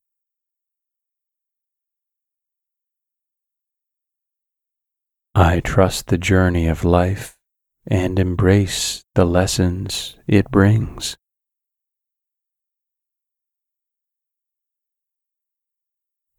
I 5.35 5.61
trust 5.61 6.07
the 6.07 6.19
journey 6.19 6.67
of 6.67 6.85
life 6.85 7.39
and 7.87 8.19
embrace 8.19 9.03
the 9.15 9.25
lessons 9.25 10.15
it 10.27 10.51
brings. 10.51 11.17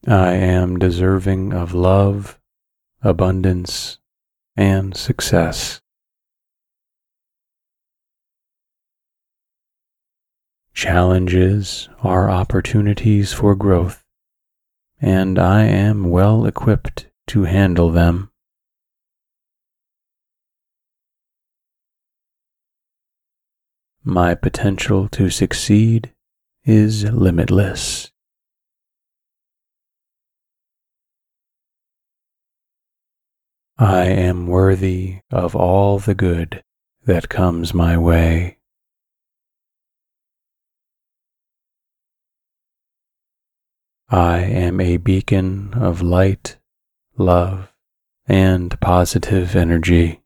I 0.07 0.35
am 0.35 0.79
deserving 0.79 1.53
of 1.53 1.75
love, 1.75 2.39
abundance, 3.03 3.99
and 4.57 4.97
success. 4.97 5.81
Challenges 10.73 11.89
are 12.03 12.31
opportunities 12.31 13.33
for 13.33 13.57
growth, 13.57 14.05
and 15.01 15.37
I 15.37 15.65
am 15.65 16.11
well 16.11 16.47
equipped 16.47 17.09
to 17.29 17.45
handle 17.45 17.91
them. 17.91 18.31
My 24.07 24.35
potential 24.35 25.09
to 25.09 25.31
succeed 25.31 26.13
is 26.63 27.05
limitless. 27.05 28.11
I 33.79 34.05
am 34.05 34.47
worthy 34.47 35.21
of 35.31 35.57
all 35.57 35.99
the 35.99 36.15
good 36.15 36.63
that 37.07 37.31
comes 37.31 37.73
my 37.73 37.97
way. 37.97 38.59
I 44.11 44.41
am 44.41 44.83
a 44.83 44.99
beacon 44.99 45.73
of 45.73 46.03
light, 46.03 46.59
love, 47.17 47.73
and 48.27 48.79
positive 48.81 49.57
energy. 49.57 50.24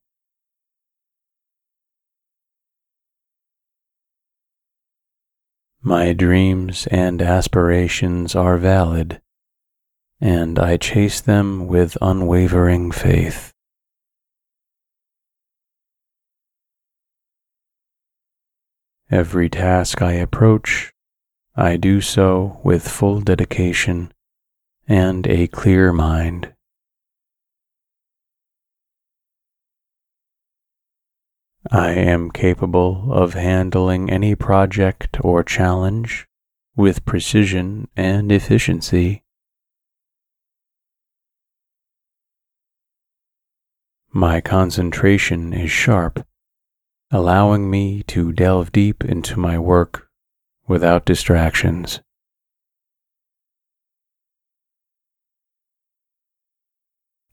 My 5.83 6.13
dreams 6.13 6.87
and 6.91 7.23
aspirations 7.23 8.35
are 8.35 8.59
valid 8.59 9.21
and 10.21 10.59
I 10.59 10.77
chase 10.77 11.21
them 11.21 11.69
with 11.69 11.97
unwavering 12.03 12.91
faith. 12.91 13.53
Every 19.11 19.49
task 19.49 20.03
I 20.03 20.13
approach, 20.13 20.93
I 21.57 21.77
do 21.77 22.01
so 22.01 22.61
with 22.63 22.87
full 22.87 23.21
dedication 23.21 24.13
and 24.87 25.27
a 25.27 25.47
clear 25.47 25.93
mind. 25.93 26.53
I 31.71 31.91
am 31.91 32.31
capable 32.31 33.13
of 33.13 33.35
handling 33.35 34.11
any 34.11 34.35
project 34.35 35.19
or 35.21 35.45
challenge 35.45 36.27
with 36.75 37.05
precision 37.05 37.89
and 37.95 38.33
efficiency. 38.33 39.23
My 44.11 44.41
concentration 44.41 45.53
is 45.53 45.71
sharp, 45.71 46.27
allowing 47.11 47.71
me 47.71 48.03
to 48.05 48.33
delve 48.33 48.73
deep 48.73 49.05
into 49.05 49.39
my 49.39 49.59
work 49.59 50.09
without 50.67 51.05
distractions. 51.05 52.01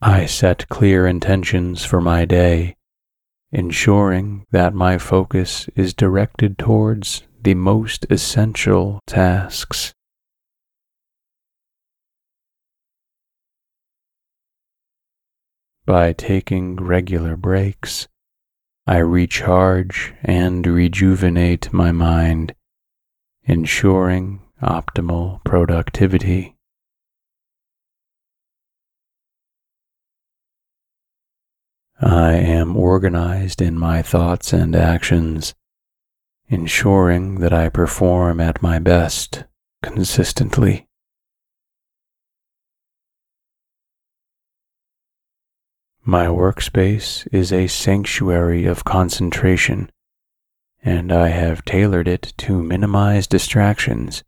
I 0.01 0.25
set 0.25 0.67
clear 0.67 1.07
intentions 1.07 1.85
for 1.85 2.01
my 2.01 2.25
day, 2.25 2.74
ensuring 3.51 4.45
that 4.51 4.73
my 4.73 4.97
focus 4.97 5.69
is 5.75 5.93
directed 5.93 6.57
towards 6.57 7.23
the 7.41 7.53
most 7.53 8.05
essential 8.09 8.99
tasks. 9.05 9.93
By 15.85 16.13
taking 16.13 16.77
regular 16.77 17.35
breaks, 17.35 18.07
I 18.87 18.97
recharge 18.97 20.13
and 20.23 20.65
rejuvenate 20.65 21.71
my 21.71 21.91
mind, 21.91 22.55
ensuring 23.43 24.41
optimal 24.61 25.43
productivity. 25.43 26.54
I 32.01 32.33
am 32.33 32.75
organized 32.75 33.61
in 33.61 33.79
my 33.79 34.01
thoughts 34.01 34.51
and 34.51 34.75
actions, 34.75 35.55
ensuring 36.49 37.39
that 37.39 37.53
I 37.53 37.69
perform 37.69 38.41
at 38.41 38.61
my 38.61 38.79
best 38.79 39.45
consistently. 39.81 40.87
My 46.03 46.27
workspace 46.27 47.27
is 47.31 47.51
a 47.51 47.65
sanctuary 47.65 48.65
of 48.65 48.83
concentration, 48.83 49.89
and 50.83 51.11
I 51.11 51.29
have 51.29 51.65
tailored 51.65 52.07
it 52.07 52.33
to 52.39 52.61
minimize 52.61 53.25
distractions 53.25 54.23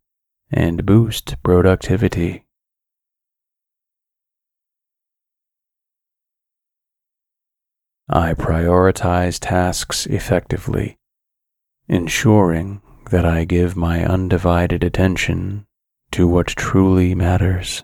and 0.50 0.86
boost 0.88 1.36
productivity. 1.44 2.47
I 8.10 8.34
prioritize 8.36 9.38
tasks 9.38 10.06
effectively, 10.06 10.98
ensuring 11.90 12.82
that 13.12 13.26
I 13.26 13.44
give 13.44 13.76
my 13.76 14.06
undivided 14.06 14.82
attention 14.82 15.66
to 16.12 16.26
what 16.26 16.48
truly 16.48 17.14
matters. 17.16 17.84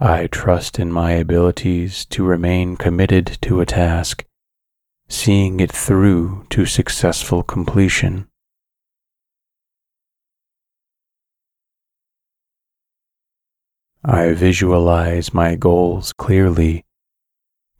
I 0.00 0.26
trust 0.26 0.80
in 0.80 0.90
my 0.90 1.12
abilities 1.12 2.04
to 2.06 2.24
remain 2.24 2.76
committed 2.76 3.38
to 3.42 3.60
a 3.60 3.66
task, 3.66 4.24
seeing 5.08 5.60
it 5.60 5.70
through 5.70 6.46
to 6.50 6.66
successful 6.66 7.44
completion. 7.44 8.26
I 14.06 14.34
visualize 14.34 15.32
my 15.32 15.56
goals 15.56 16.12
clearly, 16.12 16.84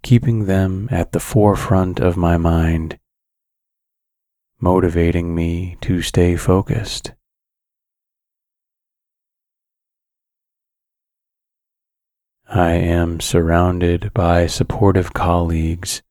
keeping 0.03 0.47
them 0.47 0.89
at 0.91 1.13
the 1.13 1.21
forefront 1.21 2.01
of 2.01 2.17
my 2.17 2.39
mind, 2.39 2.99
motivating 4.59 5.35
me 5.35 5.77
to 5.83 6.01
stay 6.01 6.37
focused. 6.37 7.13
I 12.49 12.71
am 12.71 13.21
surrounded 13.21 14.15
by 14.15 14.47
supportive 14.47 15.13
colleagues 15.13 16.03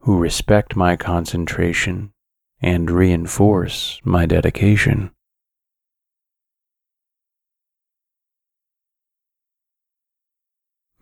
who 0.00 0.18
respect 0.18 0.76
my 0.76 0.94
concentration 0.94 2.12
and 2.60 2.90
reinforce 2.90 3.98
my 4.04 4.26
dedication. 4.26 5.10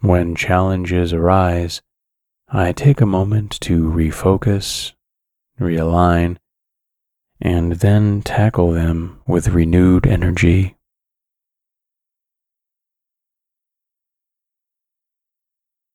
When 0.06 0.36
challenges 0.36 1.12
arise, 1.12 1.82
I 2.48 2.70
take 2.70 3.00
a 3.00 3.06
moment 3.06 3.58
to 3.62 3.90
refocus, 3.90 4.92
realign, 5.60 6.36
and 7.40 7.72
then 7.72 8.22
tackle 8.22 8.70
them 8.70 9.20
with 9.26 9.48
renewed 9.48 10.06
energy. 10.06 10.76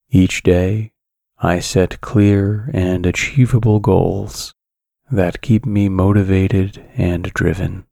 Each 0.10 0.44
day, 0.44 0.92
I 1.38 1.62
set 1.62 2.02
clear 2.02 2.70
and 2.74 3.06
achievable 3.06 3.80
goals 3.80 4.54
that 5.10 5.42
keep 5.42 5.66
me 5.66 5.88
motivated 5.88 6.86
and 6.98 7.32
driven. 7.34 7.86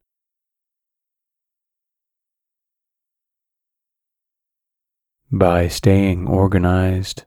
By 5.32 5.68
staying 5.68 6.26
organized, 6.26 7.24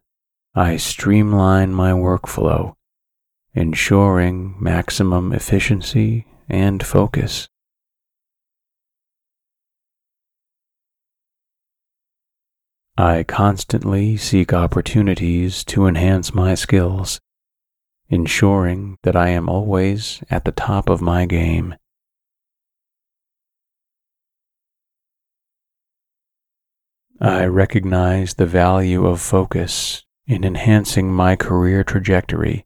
I 0.53 0.75
streamline 0.75 1.73
my 1.73 1.91
workflow, 1.91 2.75
ensuring 3.53 4.55
maximum 4.59 5.31
efficiency 5.31 6.27
and 6.49 6.85
focus. 6.85 7.47
I 12.97 13.23
constantly 13.23 14.17
seek 14.17 14.51
opportunities 14.51 15.63
to 15.65 15.87
enhance 15.87 16.33
my 16.33 16.55
skills, 16.55 17.21
ensuring 18.09 18.97
that 19.03 19.15
I 19.15 19.29
am 19.29 19.47
always 19.47 20.21
at 20.29 20.43
the 20.43 20.51
top 20.51 20.89
of 20.89 21.01
my 21.01 21.25
game. 21.25 21.75
I 27.25 27.45
recognize 27.45 28.33
the 28.33 28.45
value 28.45 29.05
of 29.05 29.21
focus 29.21 30.03
in 30.27 30.43
enhancing 30.43 31.09
my 31.09 31.37
career 31.37 31.81
trajectory 31.81 32.65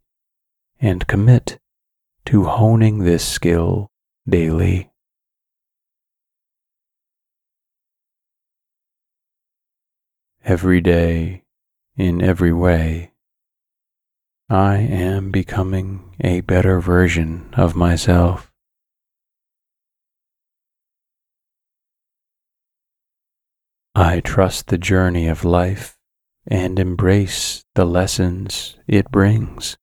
and 0.82 1.06
commit 1.06 1.60
to 2.26 2.46
honing 2.46 3.04
this 3.04 3.24
skill 3.24 3.92
daily. 4.28 4.90
Every 10.44 10.82
day, 10.82 11.44
in 11.96 12.24
every 12.24 12.52
way, 12.52 13.12
I 14.50 14.78
am 14.78 15.30
becoming 15.30 16.16
a 16.20 16.42
better 16.42 16.82
version 16.82 17.54
of 17.54 17.76
myself. 17.76 18.52
I 24.00 24.20
trust 24.20 24.68
the 24.68 24.78
journey 24.78 25.28
of 25.28 25.44
life 25.44 25.98
and 26.46 26.78
embrace 26.78 27.66
the 27.74 27.84
lessons 27.84 28.78
it 28.88 29.10
brings. 29.10 29.76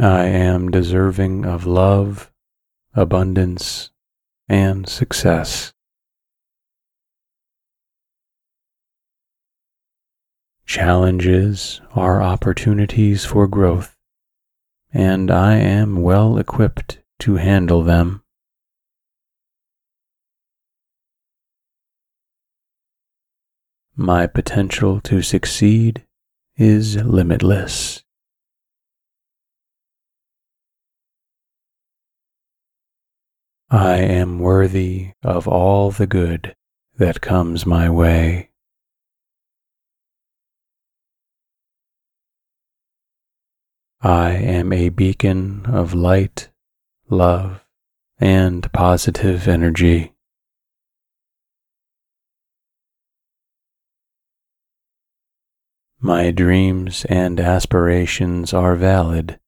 I 0.00 0.24
am 0.24 0.72
deserving 0.72 1.44
of 1.44 1.66
love, 1.66 2.32
abundance, 2.92 3.90
and 4.48 4.88
success. 4.88 5.72
Challenges 10.66 11.80
are 11.94 12.20
opportunities 12.20 13.24
for 13.24 13.46
growth, 13.46 13.94
and 14.92 15.30
I 15.30 15.58
am 15.58 16.02
well 16.02 16.38
equipped 16.38 16.98
to 17.20 17.36
handle 17.36 17.84
them. 17.84 18.19
My 23.96 24.26
potential 24.26 25.00
to 25.02 25.22
succeed 25.22 26.04
is 26.56 26.96
limitless. 26.96 28.02
I 33.70 33.98
am 33.98 34.40
worthy 34.40 35.12
of 35.22 35.46
all 35.46 35.90
the 35.90 36.06
good 36.06 36.56
that 36.98 37.20
comes 37.20 37.64
my 37.64 37.88
way. 37.88 38.50
I 44.02 44.30
am 44.30 44.72
a 44.72 44.88
beacon 44.88 45.66
of 45.66 45.94
light, 45.94 46.48
love, 47.08 47.64
and 48.18 48.72
positive 48.72 49.46
energy. 49.46 50.14
My 56.02 56.30
dreams 56.30 57.04
and 57.10 57.38
aspirations 57.38 58.54
are 58.54 58.74
valid, 58.74 59.38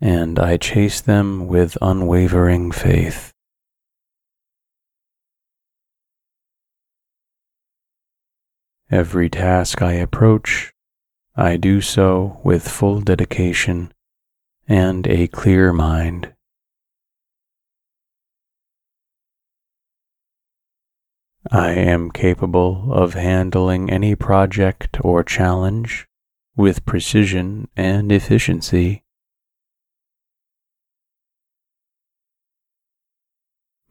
and 0.00 0.36
I 0.36 0.56
chase 0.56 1.00
them 1.00 1.46
with 1.46 1.78
unwavering 1.80 2.72
faith. 2.72 3.32
Every 8.90 9.30
task 9.30 9.80
I 9.80 9.92
approach, 9.92 10.72
I 11.36 11.56
do 11.56 11.80
so 11.80 12.40
with 12.42 12.66
full 12.66 13.00
dedication 13.00 13.92
and 14.66 15.06
a 15.06 15.28
clear 15.28 15.72
mind. 15.72 16.34
I 21.50 21.72
am 21.72 22.12
capable 22.12 22.92
of 22.92 23.14
handling 23.14 23.90
any 23.90 24.14
project 24.14 24.98
or 25.00 25.24
challenge 25.24 26.06
with 26.54 26.86
precision 26.86 27.68
and 27.76 28.12
efficiency. 28.12 29.02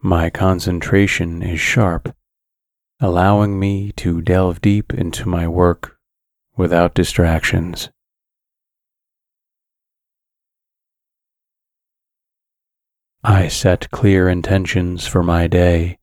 My 0.01 0.29
concentration 0.29 1.43
is 1.43 1.59
sharp, 1.59 2.15
allowing 3.01 3.59
me 3.59 3.91
to 3.97 4.21
delve 4.21 4.61
deep 4.61 4.93
into 4.93 5.27
my 5.27 5.47
work 5.47 5.97
without 6.55 6.93
distractions. 6.93 7.89
I 13.23 13.49
set 13.49 13.91
clear 13.91 14.29
intentions 14.29 15.05
for 15.05 15.21
my 15.21 15.47
day 15.47 15.97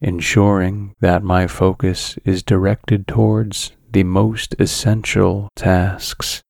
ensuring 0.00 0.94
that 1.00 1.22
my 1.22 1.46
focus 1.46 2.16
is 2.24 2.42
directed 2.42 3.06
towards 3.06 3.72
the 3.90 4.04
most 4.04 4.54
essential 4.58 5.48
tasks. 5.56 6.42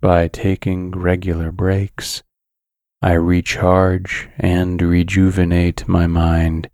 By 0.00 0.28
taking 0.28 0.90
regular 0.90 1.50
breaks, 1.50 2.22
I 3.00 3.12
recharge 3.12 4.28
and 4.38 4.80
rejuvenate 4.82 5.88
my 5.88 6.06
mind, 6.06 6.68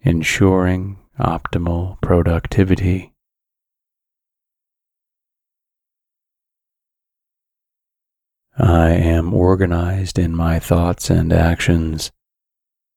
ensuring 0.00 0.98
optimal 1.18 2.00
productivity. 2.00 3.15
I 8.58 8.90
am 8.90 9.34
organized 9.34 10.18
in 10.18 10.34
my 10.34 10.58
thoughts 10.58 11.10
and 11.10 11.30
actions, 11.30 12.10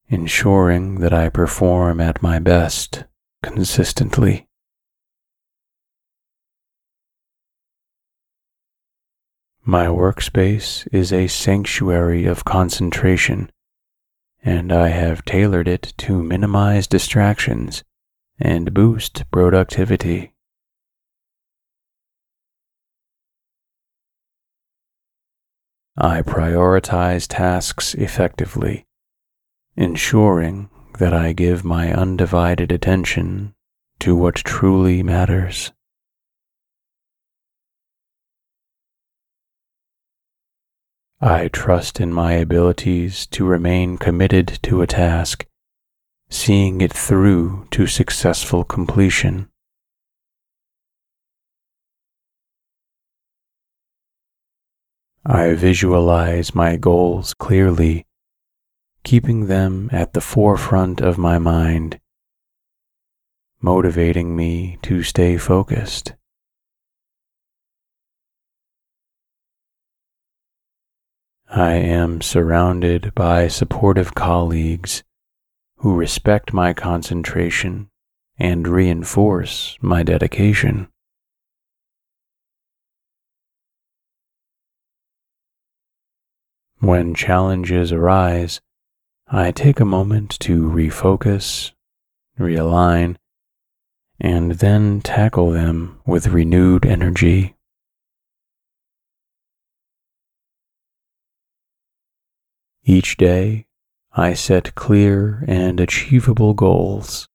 ensuring 0.07 0.99
that 1.01 1.13
I 1.13 1.27
perform 1.27 1.99
at 1.99 2.23
my 2.23 2.39
best 2.39 3.03
consistently. 3.43 4.47
My 9.65 9.87
workspace 9.87 10.87
is 10.93 11.11
a 11.11 11.27
sanctuary 11.27 12.25
of 12.25 12.45
concentration, 12.45 13.51
and 14.41 14.71
I 14.71 14.87
have 14.87 15.25
tailored 15.25 15.67
it 15.67 15.93
to 15.97 16.23
minimize 16.23 16.87
distractions 16.87 17.83
and 18.39 18.73
boost 18.73 19.29
productivity. 19.29 20.33
I 26.01 26.21
prioritize 26.21 27.27
tasks 27.27 27.93
effectively, 27.93 28.85
ensuring 29.75 30.69
that 30.97 31.13
I 31.13 31.33
give 31.33 31.65
my 31.65 31.91
undivided 31.93 32.71
attention 32.71 33.53
to 33.99 34.15
what 34.15 34.35
truly 34.35 35.03
matters. 35.03 35.73
I 41.19 41.49
trust 41.49 41.99
in 41.99 42.13
my 42.13 42.31
abilities 42.31 43.27
to 43.27 43.45
remain 43.45 43.97
committed 43.97 44.57
to 44.63 44.81
a 44.81 44.87
task, 44.87 45.45
seeing 46.29 46.79
it 46.79 46.93
through 46.93 47.67
to 47.71 47.87
successful 47.87 48.63
completion. 48.63 49.48
I 55.25 55.53
visualize 55.53 56.55
my 56.55 56.77
goals 56.77 57.33
clearly, 57.33 58.05
keeping 59.03 59.47
them 59.47 59.89
at 59.91 60.13
the 60.13 60.21
forefront 60.21 61.01
of 61.01 61.17
my 61.17 61.37
mind, 61.37 61.99
motivating 63.61 64.35
me 64.35 64.79
to 64.83 65.03
stay 65.03 65.37
focused. 65.37 66.13
I 71.51 71.73
am 71.73 72.21
surrounded 72.21 73.13
by 73.13 73.47
supportive 73.47 74.15
colleagues 74.15 75.03
who 75.77 75.95
respect 75.95 76.53
my 76.53 76.73
concentration 76.73 77.89
and 78.37 78.67
reinforce 78.67 79.77
my 79.81 80.03
dedication. 80.03 80.87
When 86.79 87.13
challenges 87.13 87.91
arise, 87.91 88.61
I 89.27 89.51
take 89.51 89.81
a 89.81 89.85
moment 89.85 90.31
to 90.39 90.63
refocus, 90.63 91.71
realign, 92.39 93.17
and 94.17 94.53
then 94.53 95.01
tackle 95.01 95.51
them 95.51 95.99
with 96.05 96.27
renewed 96.27 96.85
energy. 96.85 97.55
Each 102.85 103.17
day, 103.17 103.67
I 104.13 104.33
set 104.33 104.73
clear 104.75 105.43
and 105.47 105.81
achievable 105.81 106.53
goals 106.53 107.27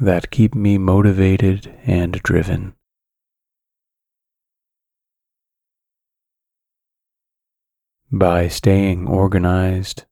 that 0.00 0.30
keep 0.30 0.54
me 0.54 0.78
motivated 0.78 1.74
and 1.84 2.12
driven. 2.22 2.74
By 8.16 8.46
staying 8.46 9.08
organized, 9.08 10.04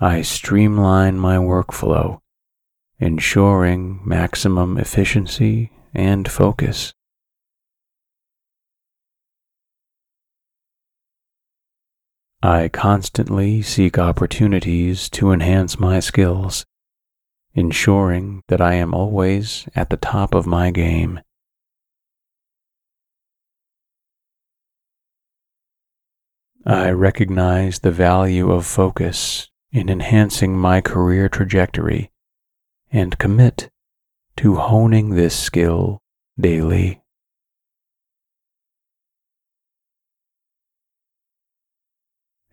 I 0.00 0.22
streamline 0.22 1.18
my 1.18 1.36
workflow, 1.36 2.20
ensuring 2.98 4.00
maximum 4.06 4.78
efficiency 4.78 5.70
and 5.92 6.30
focus. 6.30 6.94
I 12.42 12.70
constantly 12.70 13.60
seek 13.60 13.98
opportunities 13.98 15.10
to 15.10 15.30
enhance 15.30 15.78
my 15.78 16.00
skills, 16.00 16.64
ensuring 17.52 18.40
that 18.48 18.62
I 18.62 18.76
am 18.76 18.94
always 18.94 19.68
at 19.76 19.90
the 19.90 19.98
top 19.98 20.34
of 20.34 20.46
my 20.46 20.70
game. 20.70 21.20
I 26.64 26.90
recognize 26.90 27.80
the 27.80 27.90
value 27.90 28.52
of 28.52 28.64
focus 28.66 29.50
in 29.72 29.88
enhancing 29.88 30.56
my 30.56 30.80
career 30.80 31.28
trajectory 31.28 32.12
and 32.92 33.18
commit 33.18 33.68
to 34.36 34.54
honing 34.54 35.10
this 35.10 35.36
skill 35.36 36.02
daily. 36.38 37.02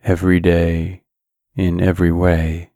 Every 0.02 0.40
day, 0.40 1.04
in 1.54 1.80
every 1.80 2.10
way, 2.10 2.72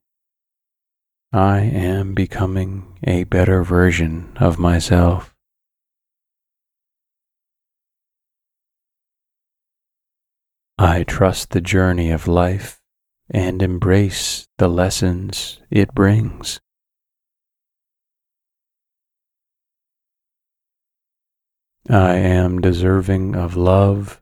I 1.32 1.60
am 1.60 2.14
becoming 2.14 2.96
a 3.02 3.24
better 3.24 3.64
version 3.64 4.36
of 4.36 4.60
myself. 4.60 5.33
I 10.78 11.04
trust 11.04 11.50
the 11.50 11.60
journey 11.60 12.10
of 12.10 12.26
life 12.26 12.80
and 13.30 13.62
embrace 13.62 14.48
the 14.58 14.66
lessons 14.66 15.60
it 15.70 15.94
brings. 15.94 16.60
I 21.88 22.14
am 22.14 22.60
deserving 22.60 23.36
of 23.36 23.56
love, 23.56 24.20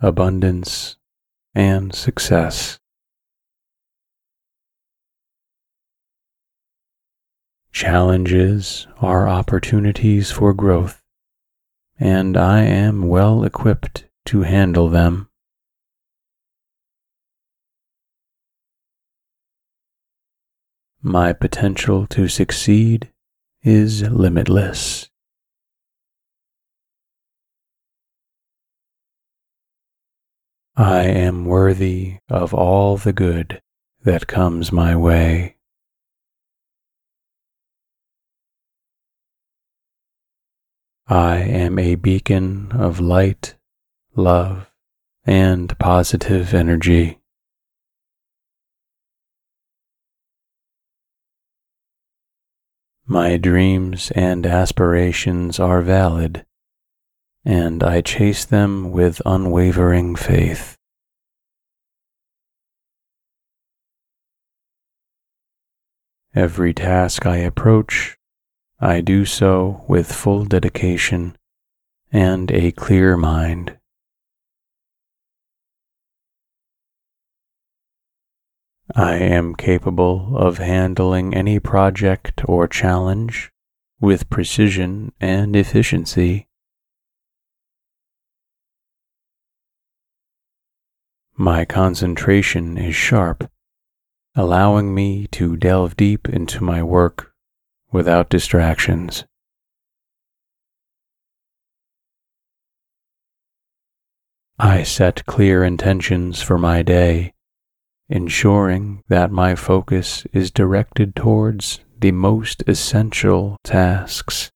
abundance, 0.00 0.96
and 1.54 1.94
success. 1.94 2.78
Challenges 7.72 8.86
are 8.98 9.26
opportunities 9.26 10.30
for 10.30 10.52
growth, 10.52 11.02
and 11.98 12.36
I 12.36 12.62
am 12.62 13.08
well 13.08 13.42
equipped 13.42 14.04
to 14.26 14.42
handle 14.42 14.88
them. 14.88 15.29
My 21.02 21.32
potential 21.32 22.06
to 22.08 22.28
succeed 22.28 23.10
is 23.62 24.02
limitless. 24.02 25.08
I 30.76 31.04
am 31.04 31.46
worthy 31.46 32.18
of 32.28 32.52
all 32.52 32.98
the 32.98 33.14
good 33.14 33.62
that 34.02 34.26
comes 34.26 34.72
my 34.72 34.94
way. 34.94 35.56
I 41.06 41.38
am 41.38 41.78
a 41.78 41.94
beacon 41.94 42.72
of 42.72 43.00
light, 43.00 43.56
love, 44.14 44.70
and 45.24 45.78
positive 45.78 46.52
energy. 46.52 47.19
My 53.12 53.38
dreams 53.38 54.12
and 54.12 54.46
aspirations 54.46 55.58
are 55.58 55.82
valid 55.82 56.46
and 57.44 57.82
I 57.82 58.02
chase 58.02 58.44
them 58.44 58.92
with 58.92 59.20
unwavering 59.26 60.14
faith. 60.14 60.76
Every 66.36 66.72
task 66.72 67.26
I 67.26 67.38
approach, 67.38 68.16
I 68.78 69.00
do 69.00 69.24
so 69.24 69.84
with 69.88 70.12
full 70.12 70.44
dedication 70.44 71.36
and 72.12 72.52
a 72.52 72.70
clear 72.70 73.16
mind. 73.16 73.76
I 78.94 79.14
am 79.16 79.54
capable 79.54 80.36
of 80.36 80.58
handling 80.58 81.32
any 81.32 81.60
project 81.60 82.42
or 82.46 82.66
challenge 82.66 83.50
with 84.00 84.28
precision 84.30 85.12
and 85.20 85.54
efficiency. 85.54 86.48
My 91.36 91.64
concentration 91.64 92.76
is 92.76 92.94
sharp, 92.96 93.48
allowing 94.34 94.92
me 94.94 95.28
to 95.28 95.56
delve 95.56 95.96
deep 95.96 96.28
into 96.28 96.64
my 96.64 96.82
work 96.82 97.32
without 97.92 98.28
distractions. 98.28 99.24
I 104.58 104.82
set 104.82 105.24
clear 105.26 105.64
intentions 105.64 106.42
for 106.42 106.58
my 106.58 106.82
day, 106.82 107.32
ensuring 108.10 109.02
that 109.08 109.30
my 109.30 109.54
focus 109.54 110.26
is 110.32 110.50
directed 110.50 111.14
towards 111.14 111.78
the 111.98 112.10
most 112.10 112.64
essential 112.66 113.56
tasks. 113.62 114.50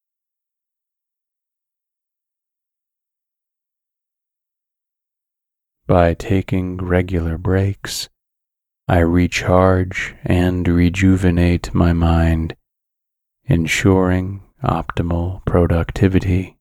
By 5.87 6.15
taking 6.15 6.79
regular 6.79 7.39
breaks, 7.39 8.09
I 8.89 8.99
recharge 8.99 10.15
and 10.25 10.67
rejuvenate 10.67 11.73
my 11.73 11.93
mind, 11.93 12.57
ensuring 13.45 14.43
optimal 14.65 15.45
productivity. 15.45 16.57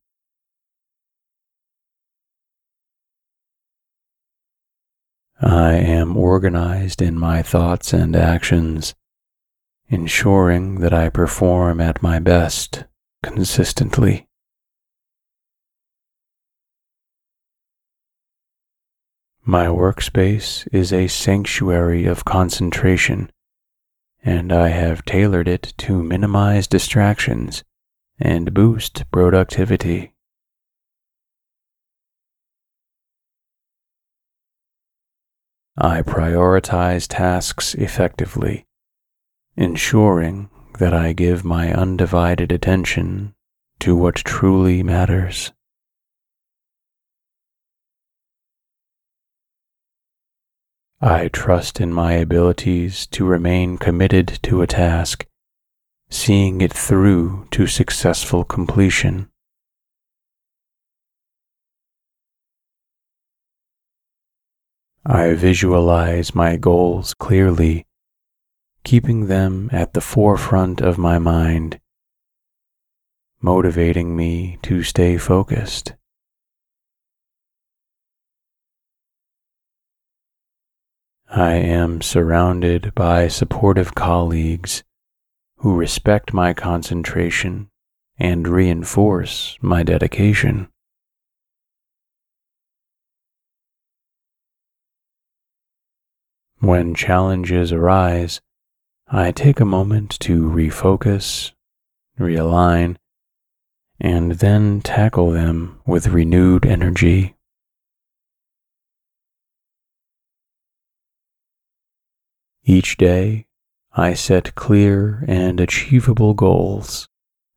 I 5.45 5.73
am 5.73 6.15
organized 6.15 7.01
in 7.01 7.19
my 7.19 7.41
thoughts 7.41 7.91
and 7.91 8.15
actions, 8.15 8.95
ensuring 9.89 10.79
that 10.79 10.93
I 10.93 11.09
perform 11.09 11.81
at 11.81 12.01
my 12.01 12.19
best 12.19 12.85
consistently. 13.21 14.25
My 19.43 19.65
workspace 19.65 20.65
is 20.71 20.93
a 20.93 21.07
sanctuary 21.09 22.05
of 22.05 22.23
concentration, 22.23 23.29
and 24.23 24.53
I 24.53 24.69
have 24.69 25.03
tailored 25.03 25.49
it 25.49 25.73
to 25.79 26.01
minimize 26.01 26.67
distractions 26.67 27.65
and 28.17 28.53
boost 28.53 29.03
productivity. 29.11 30.12
I 35.77 36.03
prioritize 36.03 37.07
tasks 37.07 37.73
effectively, 37.73 38.67
ensuring 39.57 40.49
that 40.77 40.93
I 40.93 41.13
give 41.13 41.43
my 41.43 41.73
undivided 41.73 42.51
attention 42.51 43.33
to 43.79 43.95
what 43.95 44.15
truly 44.15 44.83
matters. 44.83 45.51
I 51.01 51.27
trust 51.27 51.81
in 51.81 51.91
my 51.91 52.13
abilities 52.13 53.07
to 53.07 53.25
remain 53.25 53.77
committed 53.77 54.39
to 54.43 54.61
a 54.61 54.67
task, 54.67 55.25
seeing 56.09 56.61
it 56.61 56.71
through 56.71 57.47
to 57.51 57.67
successful 57.67 58.43
completion. 58.45 59.27
I 65.05 65.33
visualize 65.33 66.33
my 66.33 66.55
goals 66.55 67.13
clearly, 67.13 67.85
keeping 68.85 69.27
them 69.27 69.69
at 69.73 69.91
the 69.93 69.99
forefront 69.99 70.79
of 70.79 70.97
my 70.97 71.19
mind, 71.19 71.81
motivating 73.41 74.15
me 74.15 74.59
to 74.61 74.81
stay 74.81 75.17
focused. 75.17 75.93
I 81.29 81.55
am 81.55 82.01
surrounded 82.01 82.95
by 82.95 83.27
supportive 83.27 83.95
colleagues 83.95 84.85
who 85.57 85.75
respect 85.75 86.33
my 86.33 86.53
concentration 86.53 87.69
and 88.17 88.47
reinforce 88.47 89.57
my 89.61 89.83
dedication. 89.83 90.69
When 96.63 96.95
challenges 96.95 97.73
arise, 97.73 98.39
I 99.09 99.33
take 99.33 99.59
a 99.59 99.65
moment 99.65 100.17
to 100.21 100.49
refocus, 100.49 101.51
realign, 102.17 102.95
and 103.99 104.31
then 104.31 104.79
tackle 104.79 105.31
them 105.31 105.81
with 105.85 106.07
renewed 106.07 106.65
energy. 106.65 107.35
Each 112.63 112.95
day, 112.95 113.45
I 113.91 114.13
set 114.13 114.55
clear 114.55 115.25
and 115.27 115.59
achievable 115.59 116.33
goals 116.33 117.09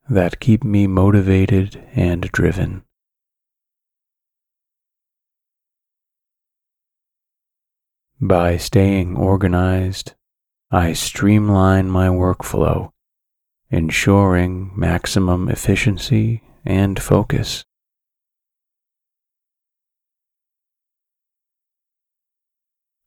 that 0.09 0.41
keep 0.41 0.65
me 0.65 0.85
motivated 0.85 1.81
and 1.95 2.29
driven. 2.33 2.83
By 8.19 8.57
staying 8.57 9.15
organized, 9.15 10.15
I 10.71 10.93
streamline 10.93 11.87
my 11.91 12.07
workflow, 12.07 12.89
ensuring 13.69 14.71
maximum 14.75 15.49
efficiency 15.49 16.41
and 16.65 16.99
focus. 16.99 17.63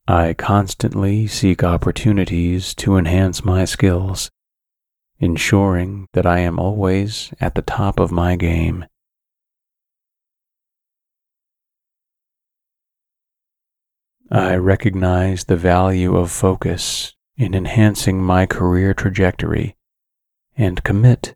I 0.07 0.33
constantly 0.33 1.27
seek 1.27 1.61
opportunities 1.61 2.73
to 2.75 2.95
enhance 2.95 3.43
my 3.43 3.65
skills, 3.65 4.31
ensuring 5.19 6.07
that 6.13 6.25
I 6.25 6.39
am 6.39 6.57
always 6.57 7.33
at 7.41 7.55
the 7.55 7.61
top 7.61 7.99
of 7.99 8.13
my 8.13 8.37
game. 8.37 8.85
I 14.33 14.55
recognize 14.55 15.43
the 15.43 15.57
value 15.57 16.15
of 16.15 16.31
focus 16.31 17.13
in 17.35 17.53
enhancing 17.53 18.23
my 18.23 18.45
career 18.45 18.93
trajectory 18.93 19.75
and 20.55 20.81
commit 20.85 21.35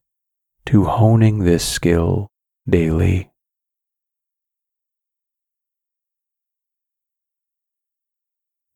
to 0.67 0.85
honing 0.85 1.39
this 1.39 1.67
skill 1.67 2.31
daily. 2.69 3.31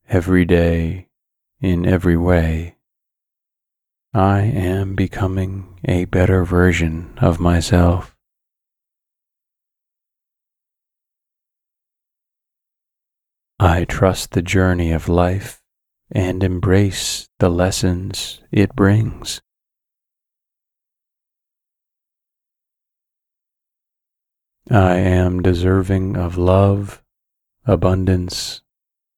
Every 0.10 0.44
day, 0.44 1.08
in 1.62 1.86
every 1.86 2.18
way, 2.18 2.76
I 4.14 4.42
am 4.42 4.96
becoming 4.96 5.80
a 5.86 6.04
better 6.06 6.44
version 6.44 7.14
of 7.22 7.40
myself. 7.40 8.18
I 13.62 13.84
trust 13.84 14.32
the 14.32 14.42
journey 14.42 14.94
of 14.94 15.10
life 15.10 15.62
and 16.10 16.46
embrace 16.46 17.28
the 17.40 17.50
lessons 17.50 18.42
it 18.54 18.74
brings. 18.74 19.42
I 24.72 24.96
am 24.96 25.42
deserving 25.42 26.16
of 26.16 26.38
love, 26.38 27.04
abundance, 27.66 28.62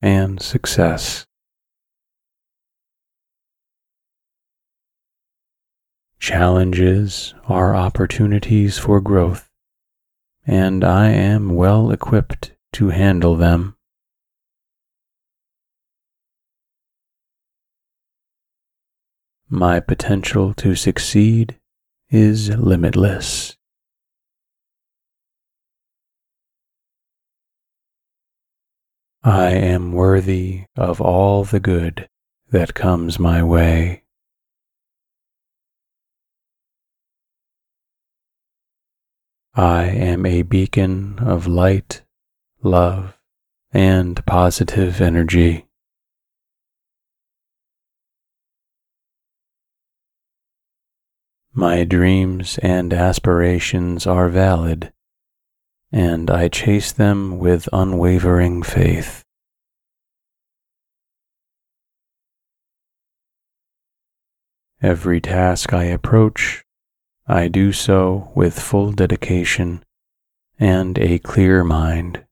and 0.01 0.41
success. 0.41 1.27
Challenges 6.19 7.35
are 7.47 7.75
opportunities 7.75 8.79
for 8.79 9.01
growth, 9.01 9.51
and 10.47 10.83
I 10.83 11.09
am 11.09 11.53
well 11.53 11.91
equipped 11.91 12.53
to 12.73 12.89
handle 12.89 13.35
them. 13.35 13.75
My 19.53 19.81
potential 19.81 20.53
to 20.53 20.75
succeed 20.75 21.59
is 22.09 22.47
limitless. 22.47 23.57
I 29.21 29.49
am 29.49 29.91
worthy 29.91 30.67
of 30.77 31.01
all 31.01 31.43
the 31.43 31.59
good 31.59 32.07
that 32.51 32.73
comes 32.73 33.19
my 33.19 33.43
way. 33.43 34.03
I 39.53 39.83
am 39.83 40.25
a 40.25 40.43
beacon 40.43 41.19
of 41.19 41.45
light, 41.45 42.03
love, 42.63 43.19
and 43.73 44.25
positive 44.25 45.01
energy. 45.01 45.67
My 51.53 51.83
dreams 51.83 52.57
and 52.59 52.93
aspirations 52.93 54.07
are 54.07 54.29
valid, 54.29 54.93
and 55.91 56.31
I 56.31 56.47
chase 56.47 56.93
them 56.93 57.39
with 57.39 57.67
unwavering 57.73 58.63
faith. 58.63 59.25
Every 64.81 65.19
task 65.19 65.73
I 65.73 65.83
approach, 65.83 66.63
I 67.27 67.49
do 67.49 67.73
so 67.73 68.31
with 68.33 68.57
full 68.57 68.93
dedication 68.93 69.83
and 70.57 70.97
a 70.99 71.19
clear 71.19 71.65
mind. 71.65 72.25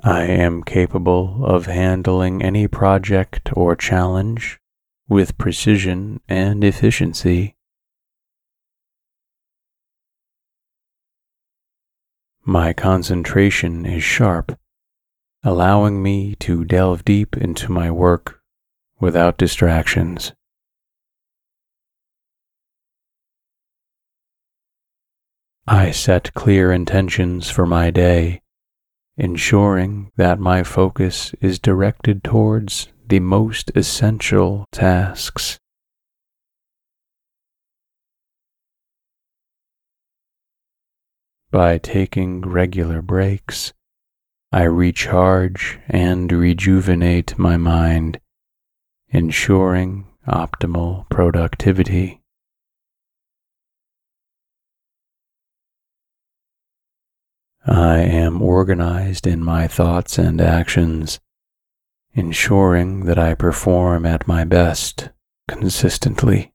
I 0.00 0.22
am 0.22 0.62
capable 0.62 1.44
of 1.44 1.66
handling 1.66 2.42
any 2.42 2.66
project 2.66 3.50
or 3.52 3.76
challenge 3.76 4.58
with 5.06 5.36
precision 5.36 6.20
and 6.26 6.64
efficiency. 6.64 7.56
My 12.42 12.72
concentration 12.72 13.84
is 13.84 14.02
sharp, 14.02 14.58
allowing 15.44 16.02
me 16.02 16.36
to 16.36 16.64
delve 16.64 17.04
deep 17.04 17.36
into 17.36 17.70
my 17.70 17.90
work 17.90 18.40
without 18.98 19.36
distractions. 19.36 20.32
I 25.66 25.90
set 25.90 26.32
clear 26.32 26.72
intentions 26.72 27.50
for 27.50 27.66
my 27.66 27.90
day 27.90 28.41
ensuring 29.22 30.10
that 30.16 30.40
my 30.40 30.64
focus 30.64 31.32
is 31.40 31.60
directed 31.60 32.24
towards 32.24 32.88
the 33.06 33.20
most 33.20 33.70
essential 33.76 34.66
tasks. 34.72 35.60
By 41.52 41.78
taking 41.78 42.40
regular 42.40 43.00
breaks, 43.00 43.72
I 44.50 44.64
recharge 44.64 45.78
and 45.88 46.32
rejuvenate 46.32 47.38
my 47.38 47.56
mind, 47.56 48.18
ensuring 49.10 50.08
optimal 50.26 51.08
productivity. 51.10 52.21
I 57.64 57.98
am 57.98 58.42
organized 58.42 59.24
in 59.24 59.44
my 59.44 59.68
thoughts 59.68 60.18
and 60.18 60.40
actions, 60.40 61.20
ensuring 62.12 63.04
that 63.04 63.18
I 63.18 63.34
perform 63.34 64.04
at 64.04 64.26
my 64.26 64.42
best 64.42 65.10
consistently. 65.46 66.52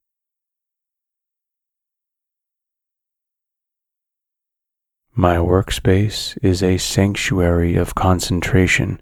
My 5.16 5.38
workspace 5.38 6.38
is 6.43 6.62
a 6.62 6.78
sanctuary 6.78 7.76
of 7.76 7.95
concentration, 7.95 9.01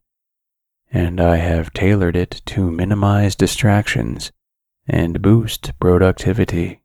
and 0.92 1.20
I 1.20 1.38
have 1.38 1.74
tailored 1.74 2.16
it 2.16 2.42
to 2.46 2.72
minimize 2.72 3.36
distractions 3.36 4.32
and 4.88 5.22
boost 5.22 5.74
productivity. 5.80 6.82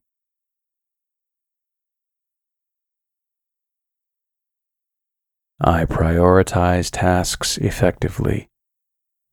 I 5.63 5.85
prioritize 5.85 6.91
tasks 6.91 7.59
effectively, 7.59 8.49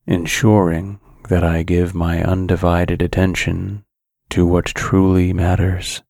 ensuring 0.05 0.99
that 1.29 1.43
I 1.43 1.63
give 1.63 1.95
my 1.95 2.21
undivided 2.21 3.01
attention 3.01 3.85
to 4.31 4.45
what 4.45 4.65
truly 4.65 5.31
matters. 5.31 6.03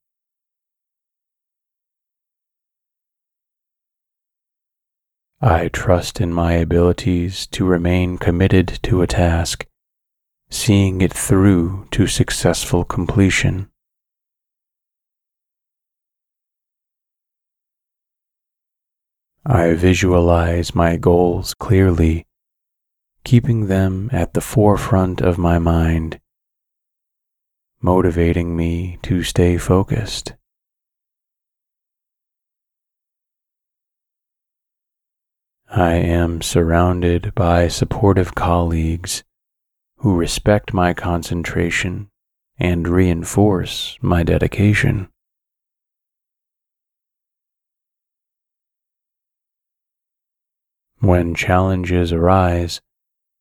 I 5.39 5.67
trust 5.67 6.19
in 6.19 6.33
my 6.33 6.53
abilities 6.53 7.45
to 7.47 7.63
remain 7.63 8.17
committed 8.17 8.79
to 8.83 9.03
a 9.03 9.07
task, 9.07 9.67
seeing 10.49 11.01
it 11.01 11.13
through 11.13 11.87
to 11.91 12.07
successful 12.07 12.83
completion. 12.83 13.69
I 19.49 19.75
visualize 19.75 20.75
my 20.75 20.97
goals 20.97 21.53
clearly, 21.53 22.27
keeping 23.23 23.67
them 23.67 24.09
at 24.11 24.33
the 24.33 24.41
forefront 24.41 25.21
of 25.21 25.37
my 25.37 25.57
mind, 25.57 26.19
motivating 27.81 28.57
me 28.57 28.99
to 29.03 29.23
stay 29.23 29.57
focused. 29.57 30.33
I 35.69 35.93
am 35.93 36.41
surrounded 36.41 37.33
by 37.33 37.69
supportive 37.69 38.35
colleagues 38.35 39.23
who 39.99 40.17
respect 40.17 40.73
my 40.73 40.93
concentration 40.93 42.09
and 42.59 42.85
reinforce 42.85 43.97
my 44.01 44.23
dedication. 44.23 45.07
When 50.99 51.35
challenges 51.35 52.11
arise, 52.11 52.81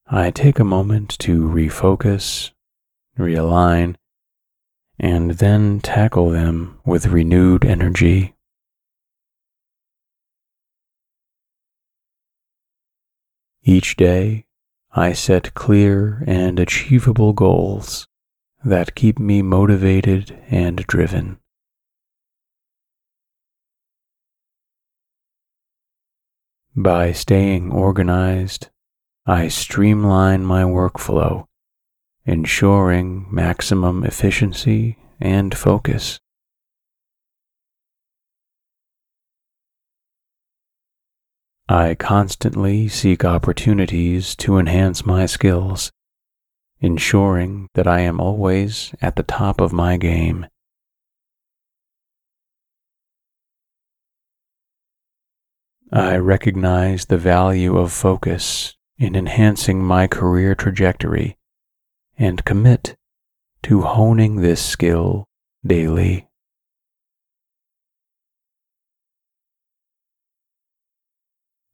I 0.07 0.31
take 0.31 0.59
a 0.59 0.65
moment 0.65 1.19
to 1.21 1.49
refocus, 1.49 2.51
realign, 3.19 3.97
and 4.99 5.33
then 5.33 5.81
tackle 5.81 6.31
them 6.31 6.79
with 6.85 7.07
renewed 7.07 7.65
energy. 7.65 8.35
Each 13.65 13.97
day, 13.97 14.45
I 14.93 15.13
set 15.13 15.55
clear 15.55 16.23
and 16.27 16.61
achievable 16.61 17.33
goals 17.33 18.07
that 18.65 18.95
keep 18.95 19.19
me 19.19 19.43
motivated 19.43 20.39
and 20.51 20.87
driven. 20.87 21.39
By 26.79 27.13
staying 27.13 27.73
organized, 27.73 28.69
I 29.25 29.49
streamline 29.49 30.45
my 30.45 30.63
workflow, 30.63 31.47
ensuring 32.27 33.27
maximum 33.31 34.05
efficiency 34.05 34.99
and 35.19 35.57
focus. 35.57 36.21
I 41.67 41.95
constantly 41.95 42.89
seek 42.89 43.25
opportunities 43.25 44.37
to 44.37 44.59
enhance 44.59 45.07
my 45.07 45.25
skills, 45.25 45.91
ensuring 46.81 47.69
that 47.73 47.87
I 47.87 48.01
am 48.01 48.21
always 48.21 48.95
at 49.01 49.17
the 49.17 49.23
top 49.23 49.63
of 49.63 49.73
my 49.73 49.97
game. 49.97 50.47
I 55.93 56.17
recognize 56.17 57.05
the 57.05 57.17
value 57.17 57.79
of 57.79 57.93
focus 57.93 58.75
in 58.99 59.15
enhancing 59.15 59.85
my 59.85 60.09
career 60.09 60.57
trajectory 60.57 61.39
and 62.19 62.45
commit 62.45 62.97
to 63.63 63.83
honing 63.83 64.37
this 64.37 64.61
skill 64.61 65.29
daily. 65.65 66.29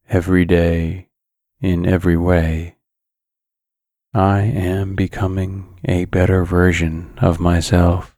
Every 0.07 0.45
day, 0.45 1.09
in 1.59 1.87
every 1.87 2.17
way, 2.17 2.75
I 4.13 4.41
am 4.41 4.93
becoming 4.93 5.79
a 5.85 6.05
better 6.05 6.45
version 6.45 7.17
of 7.17 7.39
myself. 7.39 8.12